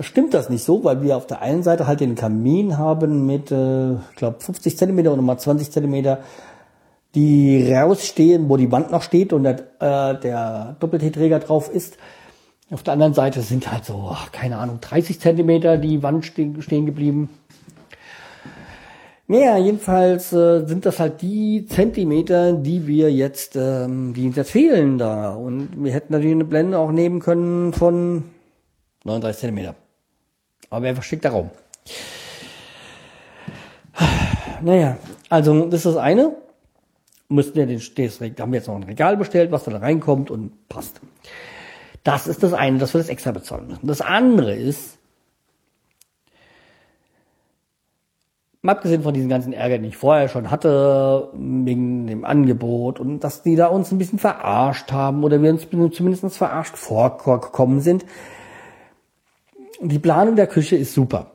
stimmt 0.00 0.32
das 0.32 0.48
nicht 0.48 0.64
so, 0.64 0.84
weil 0.84 1.02
wir 1.02 1.18
auf 1.18 1.26
der 1.26 1.42
einen 1.42 1.62
Seite 1.62 1.86
halt 1.86 2.00
den 2.00 2.14
Kamin 2.14 2.78
haben 2.78 3.26
mit, 3.26 3.52
äh, 3.52 3.92
ich 3.92 4.16
glaube, 4.16 4.40
50 4.40 4.78
Zentimeter 4.78 5.10
und 5.10 5.18
nochmal 5.18 5.38
20 5.38 5.70
Zentimeter 5.70 6.20
die 7.14 7.72
rausstehen, 7.72 8.48
wo 8.48 8.56
die 8.56 8.70
Wand 8.70 8.90
noch 8.90 9.02
steht 9.02 9.32
und 9.32 9.44
der, 9.44 9.58
äh, 9.80 10.20
der 10.20 10.76
Doppelträger 10.80 11.38
drauf 11.38 11.70
ist. 11.70 11.96
Auf 12.70 12.82
der 12.82 12.92
anderen 12.92 13.14
Seite 13.14 13.40
sind 13.40 13.72
halt 13.72 13.86
so, 13.86 14.14
keine 14.32 14.58
Ahnung, 14.58 14.78
30 14.80 15.20
Zentimeter 15.20 15.78
die 15.78 16.02
Wand 16.02 16.26
stehen, 16.26 16.60
stehen 16.60 16.84
geblieben. 16.84 17.30
Naja, 19.26 19.58
jedenfalls 19.58 20.32
äh, 20.32 20.64
sind 20.66 20.86
das 20.86 21.00
halt 21.00 21.20
die 21.22 21.66
Zentimeter, 21.66 22.52
die 22.52 22.86
wir 22.86 23.12
jetzt, 23.12 23.56
ähm, 23.56 24.14
die 24.14 24.26
uns 24.26 24.36
jetzt 24.36 24.50
fehlen 24.50 24.96
da. 24.98 25.32
Und 25.34 25.82
wir 25.82 25.92
hätten 25.92 26.12
natürlich 26.12 26.34
eine 26.34 26.44
Blende 26.44 26.78
auch 26.78 26.92
nehmen 26.92 27.20
können 27.20 27.72
von 27.72 28.24
39 29.04 29.40
Zentimeter. 29.40 29.74
Aber 30.70 30.82
wer 30.82 30.94
verschickt 30.94 31.24
der 31.24 31.32
Raum? 31.32 31.50
Naja, 34.62 34.96
also 35.28 35.66
das 35.66 35.80
ist 35.80 35.86
das 35.86 35.96
eine 35.96 36.32
müssten 37.28 37.56
wir 37.56 37.66
den, 37.66 37.78
das, 37.78 38.18
da 38.18 38.42
haben 38.42 38.52
wir 38.52 38.58
jetzt 38.58 38.68
noch 38.68 38.76
ein 38.76 38.82
Regal 38.82 39.16
bestellt, 39.16 39.52
was 39.52 39.64
da 39.64 39.76
reinkommt 39.76 40.30
und 40.30 40.68
passt. 40.68 41.00
Das 42.04 42.26
ist 42.26 42.42
das 42.42 42.54
eine, 42.54 42.78
dass 42.78 42.94
wir 42.94 42.98
das 42.98 43.10
extra 43.10 43.32
bezahlen 43.32 43.68
müssen. 43.68 43.86
Das 43.86 44.00
andere 44.00 44.54
ist, 44.54 44.98
mal 48.62 48.72
abgesehen 48.72 49.02
von 49.02 49.14
diesen 49.14 49.28
ganzen 49.28 49.52
Ärger, 49.52 49.78
den 49.78 49.84
ich 49.84 49.96
vorher 49.96 50.28
schon 50.28 50.50
hatte, 50.50 51.30
wegen 51.34 52.06
dem 52.06 52.24
Angebot 52.24 52.98
und 52.98 53.20
dass 53.20 53.42
die 53.42 53.56
da 53.56 53.66
uns 53.66 53.92
ein 53.92 53.98
bisschen 53.98 54.18
verarscht 54.18 54.90
haben 54.90 55.22
oder 55.22 55.42
wir 55.42 55.50
uns 55.50 55.68
zumindest 55.68 56.36
verarscht 56.36 56.76
vorgekommen 56.76 57.80
sind. 57.80 58.06
Die 59.80 59.98
Planung 59.98 60.34
der 60.34 60.46
Küche 60.46 60.76
ist 60.76 60.94
super. 60.94 61.32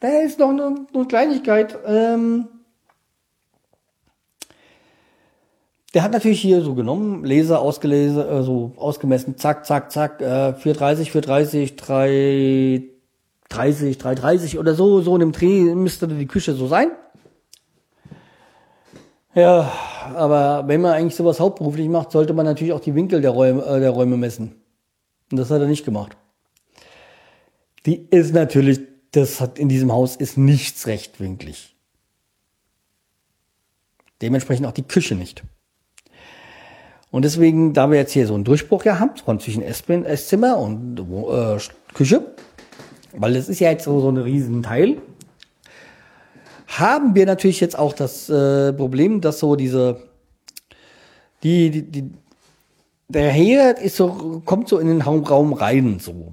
Da 0.00 0.08
ist 0.20 0.38
noch 0.38 0.50
eine, 0.50 0.86
eine 0.92 1.06
Kleinigkeit. 1.06 1.78
Ähm, 1.86 2.48
Der 5.96 6.02
hat 6.02 6.12
natürlich 6.12 6.42
hier 6.42 6.60
so 6.60 6.74
genommen, 6.74 7.24
Laser 7.24 7.58
ausgelesen, 7.58 8.18
äh, 8.18 8.42
so 8.42 8.72
ausgemessen, 8.76 9.38
zack, 9.38 9.64
zack, 9.64 9.90
zack, 9.90 10.20
äh, 10.20 10.52
430, 10.52 11.10
430, 11.10 11.74
330, 11.74 13.96
330 13.96 14.58
oder 14.58 14.74
so, 14.74 15.00
so 15.00 15.14
in 15.14 15.20
dem 15.20 15.32
Dreh 15.32 15.74
müsste 15.74 16.06
die 16.06 16.26
Küche 16.26 16.52
so 16.52 16.66
sein. 16.66 16.90
Ja, 19.34 19.72
aber 20.14 20.68
wenn 20.68 20.82
man 20.82 20.92
eigentlich 20.92 21.16
sowas 21.16 21.40
hauptberuflich 21.40 21.88
macht, 21.88 22.12
sollte 22.12 22.34
man 22.34 22.44
natürlich 22.44 22.74
auch 22.74 22.80
die 22.80 22.94
Winkel 22.94 23.22
der 23.22 23.30
Räume, 23.30 23.64
äh, 23.64 23.80
der 23.80 23.88
Räume 23.88 24.18
messen. 24.18 24.54
Und 25.32 25.38
das 25.38 25.50
hat 25.50 25.62
er 25.62 25.66
nicht 25.66 25.86
gemacht. 25.86 26.18
Die 27.86 28.06
ist 28.10 28.34
natürlich, 28.34 28.80
das 29.12 29.40
hat 29.40 29.58
in 29.58 29.70
diesem 29.70 29.90
Haus 29.90 30.16
ist 30.16 30.36
nichts 30.36 30.88
rechtwinklig. 30.88 31.74
Dementsprechend 34.20 34.66
auch 34.66 34.72
die 34.72 34.82
Küche 34.82 35.14
nicht. 35.14 35.42
Und 37.10 37.24
deswegen, 37.24 37.72
da 37.72 37.90
wir 37.90 37.98
jetzt 37.98 38.12
hier 38.12 38.26
so 38.26 38.34
einen 38.34 38.44
Durchbruch 38.44 38.84
ja 38.84 38.98
haben, 38.98 39.12
von 39.24 39.40
zwischen 39.40 39.62
Esszimmer 39.62 40.58
und 40.58 41.00
äh, 41.00 41.58
Küche, 41.94 42.34
weil 43.12 43.34
das 43.34 43.48
ist 43.48 43.60
ja 43.60 43.70
jetzt 43.70 43.84
so, 43.84 44.00
so 44.00 44.08
ein 44.08 44.16
Riesenteil, 44.16 44.98
haben 46.66 47.14
wir 47.14 47.26
natürlich 47.26 47.60
jetzt 47.60 47.78
auch 47.78 47.92
das 47.92 48.28
äh, 48.28 48.72
Problem, 48.72 49.20
dass 49.20 49.38
so 49.38 49.56
diese, 49.56 50.02
die, 51.42 51.70
die, 51.70 51.82
die 51.82 52.10
der 53.08 53.30
Herd 53.30 53.78
ist 53.78 53.96
so, 53.96 54.42
kommt 54.44 54.68
so 54.68 54.78
in 54.78 54.88
den 54.88 55.00
Raum 55.00 55.52
rein, 55.52 55.98
so. 56.00 56.32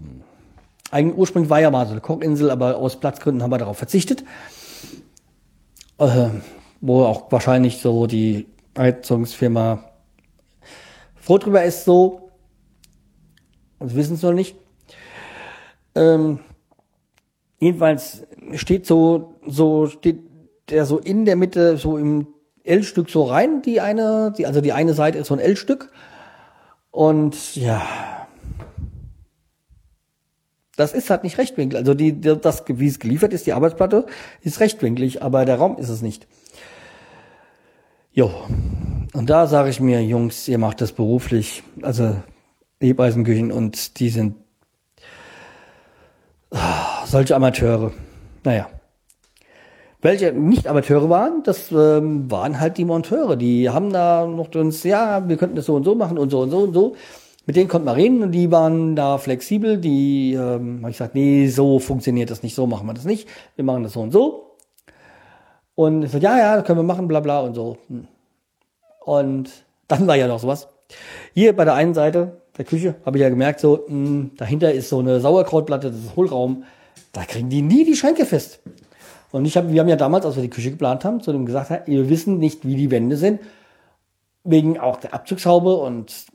Eigentlich 0.89 1.17
ursprünglich 1.17 1.49
war 1.49 1.59
ja 1.59 1.71
mal 1.71 1.85
so 1.85 1.91
eine 1.91 2.01
Kochinsel, 2.01 2.51
aber 2.51 2.77
aus 2.77 2.99
Platzgründen 2.99 3.41
haben 3.41 3.51
wir 3.51 3.57
darauf 3.57 3.77
verzichtet. 3.77 4.23
Äh, 5.97 6.29
wo 6.81 7.03
auch 7.03 7.31
wahrscheinlich 7.31 7.77
so 7.77 8.07
die 8.07 8.47
Heizungsfirma 8.77 9.83
Froh 11.23 11.37
drüber 11.37 11.63
ist 11.63 11.85
so, 11.85 12.31
wir 13.79 13.95
wissen 13.95 14.15
es 14.15 14.21
noch 14.23 14.33
nicht. 14.33 14.57
Ähm, 15.95 16.39
jedenfalls 17.59 18.23
steht 18.55 18.85
so, 18.85 19.35
so 19.47 19.87
steht 19.87 20.19
der 20.67 20.85
so 20.85 20.99
in 20.99 21.23
der 21.23 21.37
Mitte, 21.37 21.77
so 21.77 21.97
im 21.97 22.27
L-Stück 22.65 23.09
so 23.09 23.23
rein, 23.23 23.61
die 23.61 23.79
eine, 23.79 24.33
die, 24.37 24.45
also 24.45 24.59
die 24.59 24.73
eine 24.73 24.93
Seite 24.93 25.17
ist 25.17 25.27
so 25.27 25.33
ein 25.33 25.39
L-Stück. 25.39 25.91
Und 26.91 27.55
ja, 27.55 27.81
das 30.75 30.91
ist 30.91 31.09
halt 31.09 31.23
nicht 31.23 31.37
rechtwinklig. 31.37 31.79
Also 31.79 31.93
die, 31.93 32.19
das, 32.19 32.65
wie 32.67 32.87
es 32.87 32.99
geliefert 32.99 33.31
ist, 33.31 33.45
die 33.45 33.53
Arbeitsplatte, 33.53 34.07
ist 34.41 34.59
rechtwinklig, 34.59 35.23
aber 35.23 35.45
der 35.45 35.55
Raum 35.55 35.77
ist 35.77 35.87
es 35.87 36.01
nicht. 36.01 36.27
Jo. 38.11 38.29
Und 39.13 39.29
da 39.29 39.45
sage 39.45 39.69
ich 39.69 39.79
mir, 39.79 40.03
Jungs, 40.03 40.47
ihr 40.47 40.57
macht 40.57 40.81
das 40.81 40.91
beruflich, 40.91 41.61
also 41.83 42.15
Lebeisenküchen 42.79 43.51
und 43.51 43.99
die 43.99 44.09
sind 44.09 44.35
oh, 46.49 46.57
solche 47.05 47.35
Amateure. 47.35 47.91
Naja. 48.43 48.67
Welche 50.01 50.33
nicht 50.33 50.67
Amateure 50.67 51.09
waren, 51.09 51.43
das 51.43 51.71
ähm, 51.71 52.29
waren 52.29 52.59
halt 52.59 52.77
die 52.77 52.85
Monteure. 52.85 53.37
Die 53.37 53.69
haben 53.69 53.93
da 53.93 54.25
noch 54.25 54.53
uns, 54.55 54.83
ja, 54.83 55.29
wir 55.29 55.37
könnten 55.37 55.55
das 55.55 55.67
so 55.67 55.75
und 55.75 55.85
so 55.85 55.95
machen 55.95 56.17
und 56.17 56.29
so 56.29 56.41
und 56.41 56.49
so 56.49 56.57
und 56.57 56.73
so. 56.73 56.95
Mit 57.45 57.55
denen 57.55 57.69
konnte 57.69 57.85
man 57.85 57.95
reden 57.95 58.23
und 58.23 58.31
die 58.31 58.51
waren 58.51 58.95
da 58.95 59.17
flexibel. 59.19 59.77
Die 59.77 60.33
ähm, 60.33 60.79
habe 60.79 60.89
ich 60.89 60.97
gesagt, 60.97 61.15
nee, 61.15 61.47
so 61.47 61.79
funktioniert 61.79 62.31
das 62.31 62.41
nicht, 62.41 62.55
so 62.55 62.65
machen 62.65 62.87
wir 62.87 62.93
das 62.93 63.05
nicht. 63.05 63.29
Wir 63.55 63.63
machen 63.63 63.83
das 63.83 63.93
so 63.93 64.01
und 64.01 64.11
so. 64.11 64.57
Und 65.75 66.03
ich 66.03 66.11
so, 66.11 66.17
ja, 66.17 66.37
ja, 66.37 66.61
können 66.63 66.79
wir 66.79 66.83
machen, 66.83 67.07
bla 67.07 67.19
bla 67.19 67.41
und 67.41 67.53
so. 67.53 67.77
Hm. 67.87 68.07
Und 69.05 69.49
dann 69.87 70.07
war 70.07 70.15
ja 70.15 70.27
noch 70.27 70.39
sowas. 70.39 70.67
Hier 71.33 71.55
bei 71.55 71.65
der 71.65 71.73
einen 71.73 71.93
Seite 71.93 72.41
der 72.57 72.65
Küche 72.65 72.95
habe 73.05 73.17
ich 73.17 73.21
ja 73.21 73.29
gemerkt, 73.29 73.59
so 73.59 73.85
mh, 73.87 74.07
hm, 74.07 74.31
dahinter 74.37 74.71
ist 74.71 74.89
so 74.89 74.99
eine 74.99 75.19
Sauerkrautplatte, 75.19 75.91
das 75.91 75.99
ist 75.99 76.15
Hohlraum. 76.15 76.63
Da 77.11 77.25
kriegen 77.25 77.49
die 77.49 77.61
nie 77.61 77.85
die 77.85 77.95
Schränke 77.95 78.25
fest. 78.25 78.59
Und 79.31 79.45
ich 79.45 79.57
habe, 79.57 79.71
wir 79.71 79.81
haben 79.81 79.87
ja 79.89 79.95
damals, 79.95 80.25
als 80.25 80.35
wir 80.35 80.43
die 80.43 80.49
Küche 80.49 80.71
geplant 80.71 81.03
haben, 81.05 81.21
zu 81.21 81.31
dem 81.31 81.45
gesagt, 81.45 81.87
wir 81.87 82.09
wissen 82.09 82.37
nicht, 82.37 82.67
wie 82.67 82.75
die 82.75 82.91
Wände 82.91 83.17
sind, 83.17 83.41
wegen 84.43 84.79
auch 84.79 84.97
der 84.97 85.13
Abzugshaube 85.13 85.75
und 85.75 86.25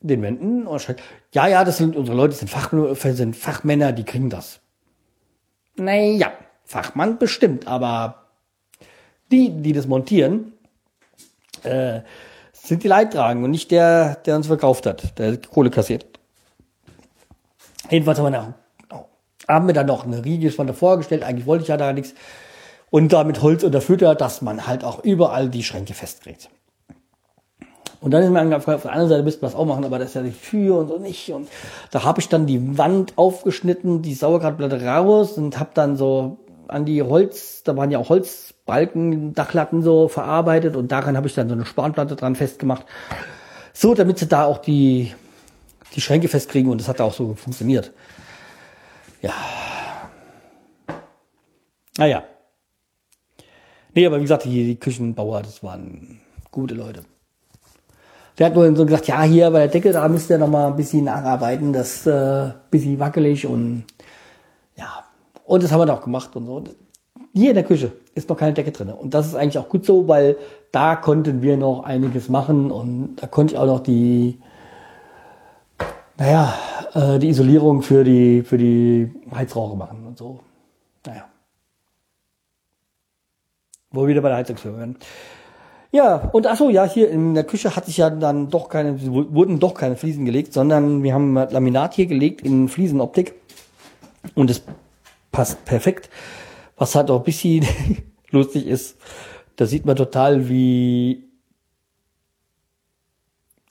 den 0.00 0.22
Wänden. 0.22 0.66
Und 0.66 0.80
schreibt, 0.80 1.02
ja, 1.32 1.46
ja, 1.46 1.64
das 1.64 1.78
sind 1.78 1.96
unsere 1.96 2.16
Leute, 2.16 2.30
das 2.30 2.40
sind, 2.40 2.50
Fach, 2.50 2.70
sind 3.14 3.36
Fachmänner, 3.36 3.92
die 3.92 4.04
kriegen 4.04 4.28
das. 4.28 4.60
Naja, 5.76 6.32
Fachmann 6.64 7.18
bestimmt, 7.18 7.66
aber 7.66 8.26
die, 9.30 9.50
die 9.50 9.72
das 9.72 9.86
montieren, 9.86 10.52
äh, 11.64 12.02
sind 12.52 12.82
die 12.82 12.88
Leidtragenden 12.88 13.44
und 13.44 13.50
nicht 13.50 13.70
der, 13.70 14.16
der 14.26 14.36
uns 14.36 14.46
verkauft 14.46 14.86
hat, 14.86 15.18
der 15.18 15.36
Kohle 15.36 15.70
kassiert. 15.70 16.06
Jedenfalls 17.90 18.18
haben 18.18 18.26
wir, 18.26 18.30
nach, 18.30 18.48
haben 19.46 19.66
wir 19.66 19.74
dann 19.74 19.86
noch 19.86 20.04
eine 20.04 20.24
Riegelspanne 20.24 20.72
vorgestellt. 20.72 21.22
Eigentlich 21.22 21.46
wollte 21.46 21.62
ich 21.62 21.68
ja 21.68 21.76
da 21.76 21.92
nichts. 21.92 22.14
Und 22.90 23.12
damit 23.12 23.42
Holz 23.42 23.64
unterfüttert, 23.64 24.20
dass 24.20 24.40
man 24.40 24.66
halt 24.66 24.84
auch 24.84 25.02
überall 25.04 25.48
die 25.48 25.64
Schränke 25.64 25.94
festkriegt. 25.94 26.48
Und 28.00 28.10
dann 28.10 28.22
ist 28.22 28.30
mir 28.30 28.40
angefallen, 28.40 28.76
auf 28.76 28.82
der 28.82 28.92
anderen 28.92 29.08
Seite 29.08 29.22
müsste 29.22 29.42
man 29.42 29.50
das 29.50 29.58
auch 29.58 29.64
machen, 29.64 29.84
aber 29.84 29.98
das 29.98 30.08
ist 30.08 30.14
ja 30.14 30.22
die 30.22 30.32
Tür 30.32 30.78
und 30.78 30.88
so 30.88 30.98
nicht. 30.98 31.30
Und 31.30 31.48
da 31.90 32.04
habe 32.04 32.20
ich 32.20 32.28
dann 32.28 32.46
die 32.46 32.76
Wand 32.76 33.14
aufgeschnitten, 33.16 34.02
die 34.02 34.14
Sauerkrautplatte 34.14 34.84
raus 34.84 35.38
und 35.38 35.58
habe 35.58 35.70
dann 35.72 35.96
so 35.96 36.36
an 36.74 36.84
die 36.84 37.02
Holz, 37.02 37.62
da 37.62 37.76
waren 37.76 37.90
ja 37.90 37.98
auch 37.98 38.08
Holzbalken, 38.08 39.32
Dachlatten 39.32 39.82
so 39.82 40.08
verarbeitet 40.08 40.76
und 40.76 40.92
daran 40.92 41.16
habe 41.16 41.26
ich 41.26 41.34
dann 41.34 41.48
so 41.48 41.54
eine 41.54 41.64
Spanplatte 41.64 42.16
dran 42.16 42.36
festgemacht. 42.36 42.84
So, 43.72 43.94
damit 43.94 44.18
sie 44.18 44.26
da 44.26 44.44
auch 44.44 44.58
die, 44.58 45.14
die 45.94 46.00
Schränke 46.00 46.28
festkriegen 46.28 46.70
und 46.70 46.80
das 46.80 46.88
hat 46.88 47.00
auch 47.00 47.14
so 47.14 47.34
funktioniert. 47.34 47.92
Ja. 49.22 49.32
Naja. 51.96 52.24
Nee, 53.94 54.06
aber 54.06 54.18
wie 54.18 54.22
gesagt, 54.22 54.44
die, 54.44 54.64
die 54.64 54.76
Küchenbauer, 54.78 55.42
das 55.42 55.62
waren 55.62 56.20
gute 56.50 56.74
Leute. 56.74 57.04
Der 58.38 58.46
hat 58.46 58.54
nur 58.54 58.74
so 58.74 58.84
gesagt, 58.84 59.06
ja, 59.06 59.22
hier 59.22 59.50
bei 59.50 59.60
der 59.60 59.68
Decke, 59.68 59.92
da 59.92 60.08
müsst 60.08 60.28
ihr 60.28 60.38
noch 60.38 60.48
mal 60.48 60.66
ein 60.66 60.76
bisschen 60.76 61.04
nacharbeiten, 61.04 61.72
das 61.72 62.04
äh, 62.06 62.50
bisschen 62.70 62.98
wackelig 62.98 63.46
und 63.46 63.84
ja. 64.76 65.03
Und 65.44 65.62
das 65.62 65.72
haben 65.72 65.80
wir 65.80 65.86
dann 65.86 65.96
auch 65.96 66.02
gemacht 66.02 66.34
und 66.36 66.46
so. 66.46 66.64
Hier 67.32 67.50
in 67.50 67.54
der 67.54 67.64
Küche 67.64 67.92
ist 68.14 68.28
noch 68.28 68.36
keine 68.36 68.54
Decke 68.54 68.72
drin. 68.72 68.90
Und 68.90 69.12
das 69.12 69.26
ist 69.26 69.34
eigentlich 69.34 69.58
auch 69.58 69.68
gut 69.68 69.84
so, 69.84 70.08
weil 70.08 70.36
da 70.72 70.96
konnten 70.96 71.42
wir 71.42 71.56
noch 71.56 71.84
einiges 71.84 72.28
machen 72.28 72.70
und 72.70 73.16
da 73.16 73.26
konnte 73.26 73.54
ich 73.54 73.60
auch 73.60 73.66
noch 73.66 73.80
die, 73.80 74.40
naja, 76.16 76.54
äh, 76.94 77.18
die 77.18 77.28
Isolierung 77.28 77.82
für 77.82 78.04
die, 78.04 78.42
für 78.42 78.56
die 78.56 79.12
Heizrohre 79.34 79.76
machen 79.76 80.06
und 80.06 80.18
so. 80.18 80.40
Naja. 81.06 81.24
Wo 83.90 84.02
wir 84.02 84.08
wieder 84.08 84.22
bei 84.22 84.28
der 84.28 84.38
Heizungsführung 84.38 84.78
werden. 84.78 84.96
Ja, 85.92 86.28
und 86.32 86.48
ach 86.48 86.56
so, 86.56 86.70
ja, 86.70 86.84
hier 86.84 87.08
in 87.08 87.34
der 87.34 87.44
Küche 87.44 87.76
hatte 87.76 87.88
ich 87.88 87.98
ja 87.98 88.10
dann 88.10 88.50
doch 88.50 88.68
keine, 88.68 89.00
wurden 89.00 89.60
doch 89.60 89.74
keine 89.74 89.94
Fliesen 89.94 90.24
gelegt, 90.24 90.52
sondern 90.52 91.04
wir 91.04 91.14
haben 91.14 91.34
Laminat 91.34 91.94
hier 91.94 92.06
gelegt 92.06 92.40
in 92.40 92.68
Fliesenoptik. 92.68 93.34
Und 94.34 94.50
es 94.50 94.64
passt 95.34 95.64
perfekt. 95.64 96.08
Was 96.76 96.94
halt 96.94 97.10
auch 97.10 97.18
ein 97.18 97.24
bisschen 97.24 97.66
lustig 98.30 98.66
ist, 98.66 98.96
da 99.56 99.66
sieht 99.66 99.84
man 99.84 99.96
total, 99.96 100.48
wie 100.48 101.24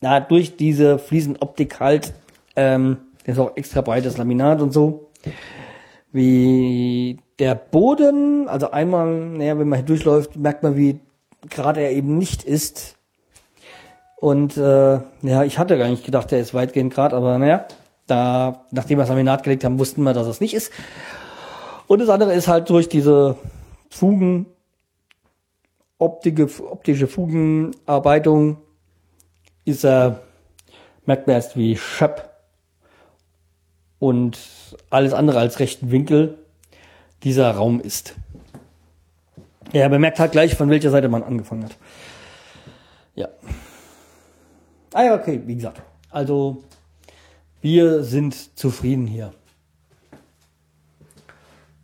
na, 0.01 0.19
durch 0.19 0.57
diese 0.57 0.99
Fliesenoptik 0.99 1.79
halt, 1.79 2.13
ähm, 2.55 2.97
das 3.25 3.35
ist 3.35 3.39
auch 3.39 3.55
extra 3.55 3.81
breites 3.81 4.17
Laminat 4.17 4.61
und 4.61 4.73
so, 4.73 5.09
wie 6.11 7.17
der 7.39 7.55
Boden, 7.55 8.49
also 8.49 8.71
einmal, 8.71 9.07
naja, 9.07 9.57
wenn 9.57 9.69
man 9.69 9.79
hier 9.79 9.85
durchläuft, 9.85 10.35
merkt 10.35 10.61
man, 10.61 10.75
wie 10.75 10.99
gerade 11.49 11.81
er 11.81 11.91
eben 11.91 12.17
nicht 12.17 12.43
ist. 12.43 12.97
Und 14.17 14.57
äh, 14.57 14.99
ja, 15.21 15.43
ich 15.43 15.57
hatte 15.57 15.77
gar 15.77 15.89
nicht 15.89 16.05
gedacht, 16.05 16.31
der 16.31 16.39
ist 16.39 16.53
weitgehend 16.53 16.93
gerade, 16.93 17.15
aber 17.15 17.37
naja, 17.37 17.65
da, 18.07 18.65
nachdem 18.71 18.97
wir 18.97 19.03
das 19.03 19.09
Laminat 19.09 19.43
gelegt 19.43 19.63
haben, 19.63 19.79
wussten 19.79 20.03
wir, 20.03 20.13
dass 20.13 20.27
es 20.27 20.41
nicht 20.41 20.53
ist. 20.53 20.71
Und 21.93 21.99
das 21.99 22.09
andere 22.09 22.33
ist 22.33 22.47
halt 22.47 22.71
durch 22.71 22.89
diese 22.89 23.37
Fugen, 23.91 24.47
optische, 25.99 26.47
optische 26.71 27.05
Fugenarbeitung, 27.05 28.57
ist 29.63 29.85
er, 29.85 30.23
merkt 31.05 31.27
man 31.27 31.35
erst 31.35 31.55
wie 31.55 31.77
Schöpp 31.77 32.31
und 33.99 34.39
alles 34.89 35.13
andere 35.13 35.37
als 35.37 35.59
rechten 35.59 35.91
Winkel 35.91 36.39
dieser 37.21 37.51
Raum 37.51 37.79
ist. 37.79 38.15
Ja, 39.71 39.87
man 39.87 40.01
merkt 40.01 40.17
halt 40.17 40.31
gleich, 40.31 40.55
von 40.55 40.71
welcher 40.71 40.89
Seite 40.89 41.09
man 41.09 41.21
angefangen 41.21 41.65
hat. 41.65 41.77
Ja. 43.13 43.27
Ah 44.93 45.03
ja, 45.03 45.13
okay, 45.13 45.43
wie 45.45 45.57
gesagt. 45.57 45.83
Also, 46.09 46.63
wir 47.61 48.03
sind 48.03 48.57
zufrieden 48.57 49.05
hier. 49.05 49.31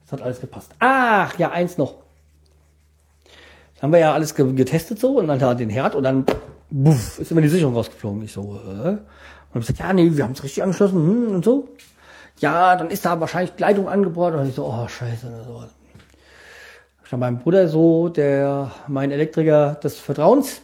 Das 0.10 0.20
hat 0.20 0.26
alles 0.26 0.42
gepasst. 0.42 0.72
Ach, 0.80 1.38
ja, 1.38 1.52
eins 1.52 1.78
noch. 1.78 1.96
Dann 3.76 3.84
haben 3.84 3.92
wir 3.92 4.00
ja 4.00 4.14
alles 4.14 4.34
getestet 4.34 5.00
so 5.00 5.20
und 5.20 5.28
dann 5.28 5.40
hat 5.40 5.60
den 5.60 5.70
Herd 5.70 5.94
und 5.94 6.04
dann 6.04 6.26
buff, 6.72 7.20
ist 7.20 7.32
immer 7.32 7.42
die 7.42 7.48
Sicherung 7.48 7.76
rausgeflogen. 7.76 8.24
Ich 8.24 8.34
so, 8.34 8.60
äh? 8.66 8.90
Und 8.90 9.62
ich 9.62 9.68
gesagt, 9.68 9.80
ja, 9.80 9.94
nee, 9.94 10.10
wir 10.12 10.24
haben 10.24 10.32
es 10.34 10.44
richtig 10.44 10.64
angeschlossen 10.64 10.96
hm, 10.96 11.36
und 11.36 11.46
so. 11.46 11.68
Ja, 12.40 12.76
dann 12.76 12.90
ist 12.90 13.06
da 13.06 13.20
wahrscheinlich 13.20 13.58
Leitung 13.60 13.88
angebohrt 13.88 14.34
und 14.34 14.48
ich 14.48 14.56
so, 14.56 14.66
oh, 14.66 14.88
scheiße. 14.88 15.28
Und 15.28 15.46
so 15.46 15.64
dann 17.12 17.20
mein 17.20 17.40
Bruder 17.40 17.68
so, 17.68 18.10
der, 18.10 18.72
mein 18.88 19.12
Elektriker 19.12 19.76
des 19.76 20.00
Vertrauens, 20.00 20.62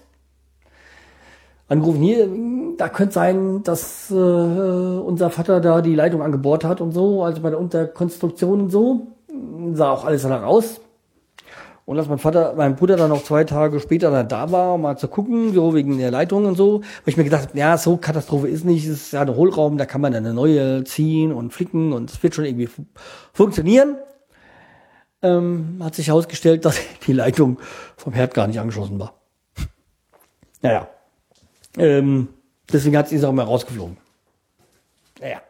angerufen, 1.68 2.02
hier, 2.02 2.30
da 2.78 2.90
könnte 2.90 3.14
sein, 3.14 3.64
dass 3.64 4.12
äh, 4.12 4.14
unser 4.14 5.30
Vater 5.30 5.62
da 5.62 5.82
die 5.82 5.96
Leitung 5.96 6.22
angebohrt 6.22 6.64
hat 6.64 6.82
und 6.82 6.92
so, 6.92 7.24
also 7.24 7.42
bei 7.42 7.50
der 7.50 7.60
Unterkonstruktion 7.60 8.62
und 8.62 8.70
so, 8.70 9.08
sah 9.74 9.92
auch 9.92 10.06
alles 10.06 10.24
danach 10.24 10.44
aus. 10.44 10.82
Und 11.86 12.00
als 12.00 12.08
mein 12.08 12.18
Vater, 12.18 12.54
mein 12.58 12.76
Bruder 12.76 12.98
dann 12.98 13.10
noch 13.10 13.24
zwei 13.24 13.44
Tage 13.44 13.80
später 13.80 14.10
dann 14.10 14.28
da 14.28 14.52
war, 14.52 14.74
um 14.74 14.82
mal 14.82 14.98
zu 14.98 15.08
gucken, 15.08 15.54
so 15.54 15.76
wegen 15.76 16.00
der 16.00 16.10
Leitung 16.10 16.46
und 16.46 16.56
so, 16.56 16.78
habe 16.78 17.10
ich 17.10 17.16
mir 17.16 17.24
gedacht, 17.24 17.50
ja, 17.54 17.78
so 17.78 17.98
Katastrophe 17.98 18.48
ist 18.48 18.66
nicht, 18.66 18.86
es 18.86 19.04
ist 19.04 19.14
ja 19.14 19.22
ein 19.22 19.36
Hohlraum, 19.36 19.78
da 19.78 19.86
kann 19.86 20.02
man 20.02 20.12
dann 20.12 20.26
eine 20.26 20.34
neue 20.34 20.84
ziehen 20.84 21.32
und 21.32 21.54
flicken 21.54 21.94
und 21.94 22.10
es 22.10 22.24
wird 22.24 22.34
schon 22.34 22.46
irgendwie 22.46 22.70
funktionieren 23.34 23.98
ähm, 25.26 25.80
hat 25.84 25.96
sich 25.96 26.08
herausgestellt, 26.08 26.66
dass 26.66 26.80
die 27.06 27.14
Leitung 27.14 27.60
vom 27.98 28.14
Herd 28.14 28.34
gar 28.34 28.48
nicht 28.48 28.60
angeschlossen 28.60 29.00
war. 29.00 29.14
Naja. 30.62 30.88
Ähm, 31.78 32.30
deswegen 32.72 32.98
hat 32.98 33.10
sie 33.10 33.18
es 33.18 33.24
auch 33.24 33.32
mal 33.32 33.44
rausgeflogen. 33.44 33.98
Naja. 35.20 35.42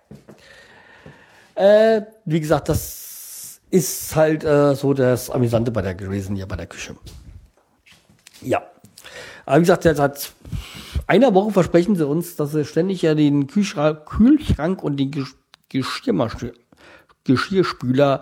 Äh, 1.54 2.02
wie 2.26 2.42
gesagt, 2.42 2.68
das 2.68 3.05
ist 3.72 4.16
halt 4.16 4.44
äh, 4.44 4.76
so 4.76 4.94
das 4.94 5.30
Amüsante 5.30 5.72
bei 5.72 5.82
der 5.82 5.96
gewesen 5.96 6.36
hier 6.36 6.48
bei 6.48 6.56
der 6.56 6.68
Küche. 6.68 6.96
Ja. 8.42 8.64
Aber 9.46 9.58
wie 9.58 9.62
gesagt, 9.62 9.84
seit 9.84 10.34
einer 11.08 11.34
Woche 11.34 11.52
versprechen 11.52 11.96
sie 11.96 12.08
uns, 12.08 12.36
dass 12.36 12.52
sie 12.52 12.66
ständig 12.66 13.02
ja 13.02 13.16
den 13.16 13.48
Kühlschrank, 13.48 14.84
und 14.84 14.98
den 14.98 15.12
Geschirrspüler 17.24 18.22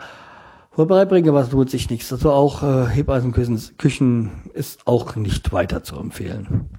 vorbeibringen, 0.71 1.29
aber 1.29 1.41
es 1.41 1.49
tut 1.49 1.69
sich 1.69 1.89
nichts. 1.89 2.11
Also 2.11 2.31
auch 2.31 2.63
äh, 2.63 2.87
Hebeisenküchen 2.87 4.31
ist 4.53 4.87
auch 4.87 5.15
nicht 5.15 5.53
weiter 5.53 5.83
zu 5.83 5.97
empfehlen. 5.97 6.69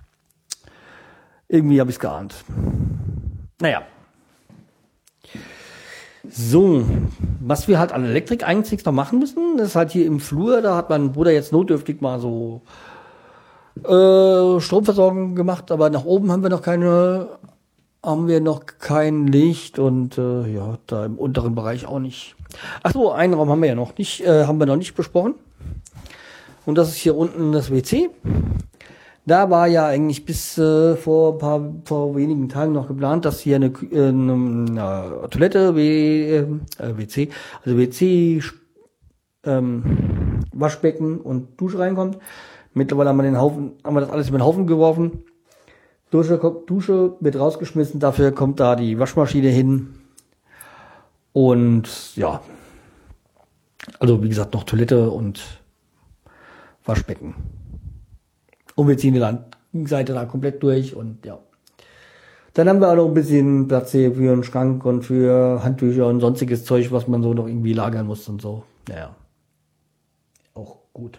Irgendwie 1.49 1.81
habe 1.81 1.91
ich 1.91 1.97
es 1.97 2.01
geahnt. 2.01 2.35
Naja. 3.61 3.83
So, 6.37 6.85
was 7.39 7.69
wir 7.69 7.79
halt 7.79 7.93
an 7.93 8.05
Elektrik 8.05 8.45
eigentlich 8.45 8.85
noch 8.85 8.93
machen 8.93 9.21
müssen, 9.21 9.57
ist 9.61 9.77
halt 9.77 9.93
hier 9.93 10.05
im 10.05 10.19
Flur, 10.19 10.63
da 10.63 10.77
hat 10.77 10.91
mein 10.91 11.13
Bruder 11.13 11.31
jetzt 11.31 11.53
notdürftig 11.53 12.01
mal 12.01 12.19
so 12.19 12.63
äh, 13.85 14.61
Stromversorgung 14.61 15.37
gemacht, 15.37 15.71
aber 15.71 15.91
nach 15.91 16.05
oben 16.05 16.33
haben 16.33 16.43
wir 16.43 16.51
noch 16.51 16.63
keine, 16.63 17.29
haben 18.03 18.27
wir 18.27 18.41
noch 18.41 18.67
kein 18.67 19.29
Licht 19.29 19.79
und 19.79 20.19
äh, 20.19 20.53
ja, 20.53 20.79
da 20.89 21.07
im 21.07 21.19
unteren 21.19 21.55
Bereich 21.55 21.87
auch 21.87 22.01
nicht. 22.01 22.35
Ach 22.83 22.93
so, 22.93 23.13
einen 23.13 23.35
Raum 23.35 23.49
haben 23.49 23.63
wir 23.63 23.69
ja 23.69 23.77
noch 23.77 23.97
nicht, 23.97 24.27
äh, 24.27 24.45
haben 24.45 24.59
wir 24.59 24.67
noch 24.67 24.75
nicht 24.75 24.97
besprochen. 24.97 25.37
Und 26.67 26.79
das 26.79 26.89
ist 26.89 26.97
hier 26.97 27.17
unten 27.17 27.53
das 27.53 27.71
WC. 27.71 28.11
Da 29.27 29.49
war 29.49 29.67
ja 29.67 29.87
eigentlich 29.87 30.27
bis 30.27 30.59
äh, 30.59 30.97
vor 30.97 31.39
paar, 31.39 31.73
vor 31.85 32.15
wenigen 32.15 32.49
Tagen 32.51 32.73
noch 32.73 32.89
geplant, 32.89 33.25
dass 33.25 33.41
hier 33.41 33.57
eine, 33.57 33.67
äh, 33.67 34.09
eine, 34.09 34.33
eine 34.35 35.29
Toilette, 35.31 35.75
w, 35.75 36.37
äh, 36.37 36.47
WC, 36.79 37.31
also 37.65 37.79
WC, 37.79 38.43
ähm, 39.45 40.41
Waschbecken 40.53 41.21
und 41.21 41.59
Dusche 41.59 41.79
reinkommt. 41.79 42.19
Mittlerweile 42.75 43.11
haben 43.11 43.17
wir 43.17 43.23
den 43.23 43.41
Haufen, 43.41 43.73
haben 43.83 43.95
wir 43.97 44.01
das 44.01 44.11
alles 44.11 44.29
über 44.29 44.39
den 44.39 44.45
Haufen 44.45 44.67
geworfen. 44.67 45.25
Dusche, 46.11 46.39
Dusche 46.67 47.17
wird 47.21 47.39
rausgeschmissen, 47.39 48.01
dafür 48.01 48.31
kommt 48.33 48.61
da 48.61 48.77
die 48.77 48.99
Waschmaschine 48.99 49.49
hin 49.49 49.95
und 51.33 52.15
ja, 52.17 52.41
also 53.99 54.23
wie 54.23 54.29
gesagt, 54.29 54.55
noch 54.55 54.65
Toilette 54.65 55.11
und 55.11 55.43
Waschbecken. 56.85 57.54
Und 58.75 58.89
wir 58.89 58.99
ziehen 58.99 59.15
die 59.15 59.87
Seite 59.87 60.13
da 60.13 60.25
komplett 60.25 60.63
durch 60.63 60.95
und 60.95 61.25
ja. 61.25 61.39
Dann 62.55 62.69
haben 62.69 62.81
wir 62.81 62.89
auch 62.91 62.97
noch 62.97 63.09
ein 63.09 63.15
bisschen 63.15 63.67
Platz 63.67 63.91
hier 63.91 64.15
für 64.15 64.33
einen 64.33 64.45
Schrank 64.45 64.85
und 64.85 65.03
für 65.03 65.65
Handtücher 65.65 66.07
und 66.07 66.21
sonstiges 66.21 66.65
Zeug, 66.65 66.93
was 66.93 67.09
man 67.09 67.23
so 67.23 67.35
noch 67.35 67.49
irgendwie 67.49 67.73
lagern 67.73 68.07
muss 68.07 68.29
und 68.29 68.41
so. 68.41 68.63
Naja. 68.89 69.15
Auch 70.55 70.77
gut. 70.93 71.19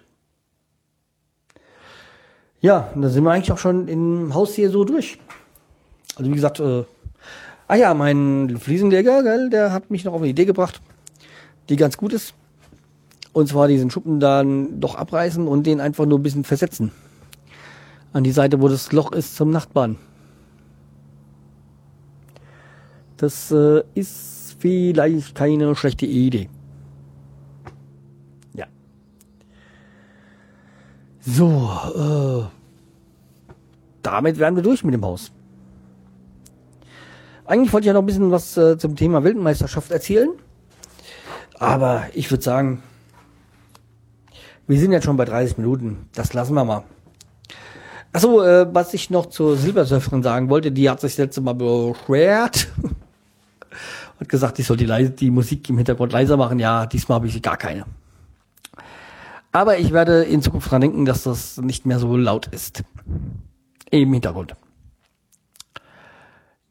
Ja, 2.61 2.89
da 2.95 3.09
sind 3.09 3.25
wir 3.25 3.31
eigentlich 3.31 3.51
auch 3.51 3.57
schon 3.57 3.89
im 3.89 4.33
Haus 4.33 4.55
hier 4.55 4.69
so 4.69 4.85
durch. 4.85 5.19
Also 6.15 6.31
wie 6.31 6.35
gesagt, 6.35 6.61
äh, 6.61 6.83
ah 7.67 7.75
ja, 7.75 7.93
mein 7.93 8.57
Fliesenleger, 8.57 9.21
gell, 9.21 9.49
der 9.49 9.73
hat 9.73 9.91
mich 9.91 10.05
noch 10.05 10.13
auf 10.13 10.21
eine 10.21 10.29
Idee 10.29 10.45
gebracht, 10.45 10.81
die 11.67 11.75
ganz 11.75 11.97
gut 11.97 12.13
ist. 12.13 12.33
Und 13.33 13.49
zwar 13.49 13.67
diesen 13.67 13.91
Schuppen 13.91 14.21
dann 14.21 14.79
doch 14.79 14.95
abreißen 14.95 15.45
und 15.45 15.67
den 15.67 15.81
einfach 15.81 16.05
nur 16.05 16.17
ein 16.17 16.23
bisschen 16.23 16.45
versetzen. 16.45 16.91
An 18.15 18.23
die 18.23 18.31
Seite, 18.31 18.61
wo 18.61 18.69
das 18.69 18.93
Loch 18.93 19.11
ist 19.11 19.35
zum 19.35 19.49
Nachbarn. 19.49 19.97
Das 23.17 23.51
äh, 23.51 23.83
ist 23.93 24.55
vielleicht 24.57 25.35
keine 25.35 25.75
schlechte 25.75 26.05
Idee. 26.05 26.47
Ja. 28.53 28.67
So, 31.19 31.69
äh, 31.93 32.45
damit 34.01 34.39
wären 34.39 34.55
wir 34.55 34.63
durch 34.63 34.85
mit 34.85 34.93
dem 34.93 35.03
Haus. 35.03 35.33
Eigentlich 37.45 37.73
wollte 37.73 37.83
ich 37.83 37.87
ja 37.87 37.93
noch 37.93 38.03
ein 38.03 38.05
bisschen 38.05 38.31
was 38.31 38.55
äh, 38.55 38.77
zum 38.77 38.95
Thema 38.95 39.25
Weltmeisterschaft 39.25 39.91
erzählen. 39.91 40.29
Aber 41.59 42.05
ich 42.13 42.31
würde 42.31 42.43
sagen, 42.45 42.81
wir 44.67 44.79
sind 44.79 44.93
jetzt 44.93 45.03
schon 45.03 45.17
bei 45.17 45.25
30 45.25 45.57
Minuten. 45.57 46.07
Das 46.13 46.31
lassen 46.31 46.53
wir 46.53 46.63
mal. 46.63 46.85
Achso, 48.15 48.41
äh, 48.41 48.65
was 48.73 48.93
ich 48.93 49.09
noch 49.09 49.25
zur 49.25 49.57
Silbersurferin 49.57 50.23
sagen 50.23 50.49
wollte, 50.49 50.71
die 50.71 50.89
hat 50.89 51.01
sich 51.01 51.17
letzte 51.17 51.41
Mal 51.41 51.51
beschwert. 51.51 52.69
hat 54.21 54.29
gesagt, 54.29 54.57
ich 54.57 54.65
soll 54.65 54.77
die, 54.77 54.85
leise, 54.85 55.11
die 55.11 55.29
Musik 55.29 55.69
im 55.69 55.75
Hintergrund 55.75 56.13
leiser 56.13 56.37
machen. 56.37 56.57
Ja, 56.57 56.85
diesmal 56.85 57.17
habe 57.17 57.27
ich 57.27 57.41
gar 57.41 57.57
keine. 57.57 57.85
Aber 59.51 59.79
ich 59.79 59.91
werde 59.91 60.23
in 60.23 60.41
Zukunft 60.41 60.71
dran 60.71 60.79
denken, 60.79 61.03
dass 61.03 61.23
das 61.23 61.57
nicht 61.57 61.85
mehr 61.85 61.99
so 61.99 62.15
laut 62.15 62.47
ist. 62.47 62.85
Im 63.91 64.13
Hintergrund. 64.13 64.55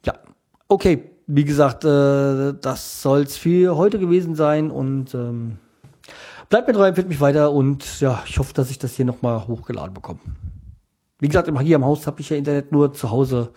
Ja, 0.06 0.14
okay. 0.68 1.10
Wie 1.26 1.44
gesagt, 1.44 1.84
äh, 1.84 2.54
das 2.58 3.02
soll's 3.02 3.36
für 3.36 3.76
heute 3.76 3.98
gewesen 3.98 4.34
sein 4.34 4.70
und 4.70 5.12
ähm, 5.12 5.58
bleibt 6.48 6.68
mir 6.68 6.72
treu, 6.72 6.88
empfiehlt 6.88 7.08
mich 7.10 7.20
weiter 7.20 7.52
und 7.52 8.00
ja, 8.00 8.22
ich 8.26 8.38
hoffe, 8.38 8.54
dass 8.54 8.70
ich 8.70 8.78
das 8.78 8.94
hier 8.94 9.04
nochmal 9.04 9.46
hochgeladen 9.46 9.92
bekomme. 9.92 10.20
Wie 11.20 11.28
gesagt, 11.28 11.50
hier 11.60 11.76
im 11.76 11.84
Haus 11.84 12.06
habe 12.06 12.20
ich 12.20 12.30
ja 12.30 12.36
Internet 12.36 12.72
nur 12.72 12.92
zu 12.92 13.10
Hause. 13.10 13.52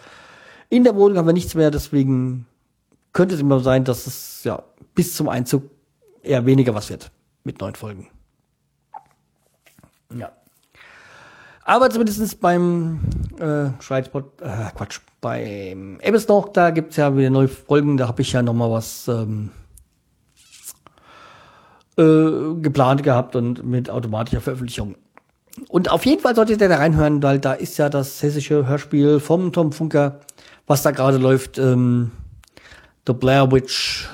In 0.69 0.83
der 0.83 0.95
Wohnung 0.95 1.17
haben 1.17 1.27
wir 1.27 1.33
nichts 1.33 1.55
mehr, 1.55 1.71
deswegen 1.71 2.45
könnte 3.13 3.35
es 3.35 3.41
immer 3.41 3.59
sein, 3.59 3.83
dass 3.83 4.05
es 4.05 4.43
ja 4.43 4.63
bis 4.93 5.15
zum 5.15 5.29
Einzug 5.29 5.63
eher 6.21 6.45
weniger 6.45 6.75
was 6.75 6.89
wird 6.89 7.11
mit 7.43 7.59
neuen 7.59 7.75
Folgen. 7.75 8.07
Ja. 10.15 10.31
Aber 11.63 11.89
zumindest 11.89 12.39
beim 12.39 12.99
äh, 13.39 13.69
Schreibspot, 13.81 14.41
äh, 14.41 14.69
Quatsch, 14.75 14.99
beim 15.19 15.99
Ebbesdorf, 15.99 16.53
da 16.53 16.69
gibt's 16.69 16.95
ja 16.95 17.15
wieder 17.17 17.29
neue 17.29 17.47
Folgen, 17.47 17.97
da 17.97 18.07
habe 18.07 18.21
ich 18.21 18.31
ja 18.31 18.41
noch 18.41 18.53
mal 18.53 18.71
was 18.71 19.07
ähm, 19.07 19.51
äh, 21.97 22.53
geplant 22.61 23.03
gehabt 23.03 23.35
und 23.35 23.65
mit 23.65 23.89
automatischer 23.89 24.41
Veröffentlichung. 24.41 24.95
Und 25.67 25.91
auf 25.91 26.05
jeden 26.05 26.21
Fall 26.21 26.35
solltet 26.35 26.61
ihr 26.61 26.69
da 26.69 26.77
reinhören, 26.77 27.21
weil 27.23 27.39
da 27.39 27.53
ist 27.53 27.77
ja 27.77 27.89
das 27.89 28.21
hessische 28.21 28.67
Hörspiel 28.67 29.19
vom 29.19 29.51
Tom 29.51 29.71
Funker, 29.71 30.21
was 30.65 30.83
da 30.83 30.91
gerade 30.91 31.17
läuft, 31.17 31.57
ähm, 31.57 32.11
The 33.05 33.13
Blair 33.13 33.51
Witch 33.51 34.07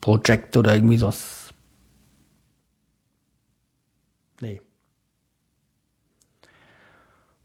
Project 0.00 0.56
oder 0.56 0.74
irgendwie 0.74 0.98
sowas. 0.98 1.52
Nee. 4.40 4.62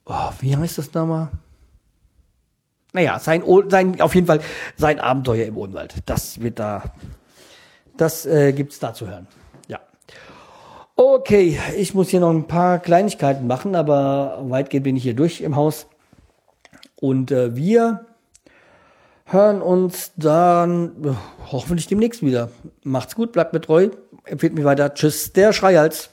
Oh, 0.05 0.29
wie 0.39 0.55
heißt 0.55 0.77
das 0.77 0.93
nochmal? 0.93 1.29
Naja, 2.93 3.17
sein, 3.19 3.43
sein, 3.69 3.99
auf 4.01 4.13
jeden 4.13 4.27
Fall 4.27 4.39
sein 4.77 4.99
Abenteuer 4.99 5.47
im 5.47 5.57
Odenwald. 5.57 5.95
Das 6.05 6.39
wird 6.39 6.59
da, 6.59 6.83
das 7.97 8.25
äh, 8.25 8.53
gibt's 8.53 8.79
da 8.79 8.93
zu 8.93 9.07
hören. 9.07 9.27
Okay, 10.95 11.59
ich 11.75 11.95
muss 11.95 12.09
hier 12.09 12.19
noch 12.19 12.29
ein 12.29 12.45
paar 12.45 12.77
Kleinigkeiten 12.77 13.47
machen, 13.47 13.73
aber 13.73 14.39
weitgehend 14.43 14.83
bin 14.83 14.95
ich 14.95 15.01
hier 15.01 15.15
durch 15.15 15.41
im 15.41 15.55
Haus. 15.55 15.87
Und 16.95 17.31
äh, 17.31 17.55
wir 17.55 18.05
hören 19.25 19.63
uns 19.63 20.11
dann 20.17 21.03
äh, 21.03 21.13
hoffentlich 21.51 21.87
demnächst 21.87 22.21
wieder. 22.21 22.51
Macht's 22.83 23.15
gut, 23.15 23.31
bleibt 23.31 23.53
mir 23.53 23.61
treu, 23.61 23.89
empfehlt 24.25 24.53
mich 24.53 24.65
weiter. 24.65 24.93
Tschüss, 24.93 25.33
der 25.33 25.51
Schreihals. 25.51 26.12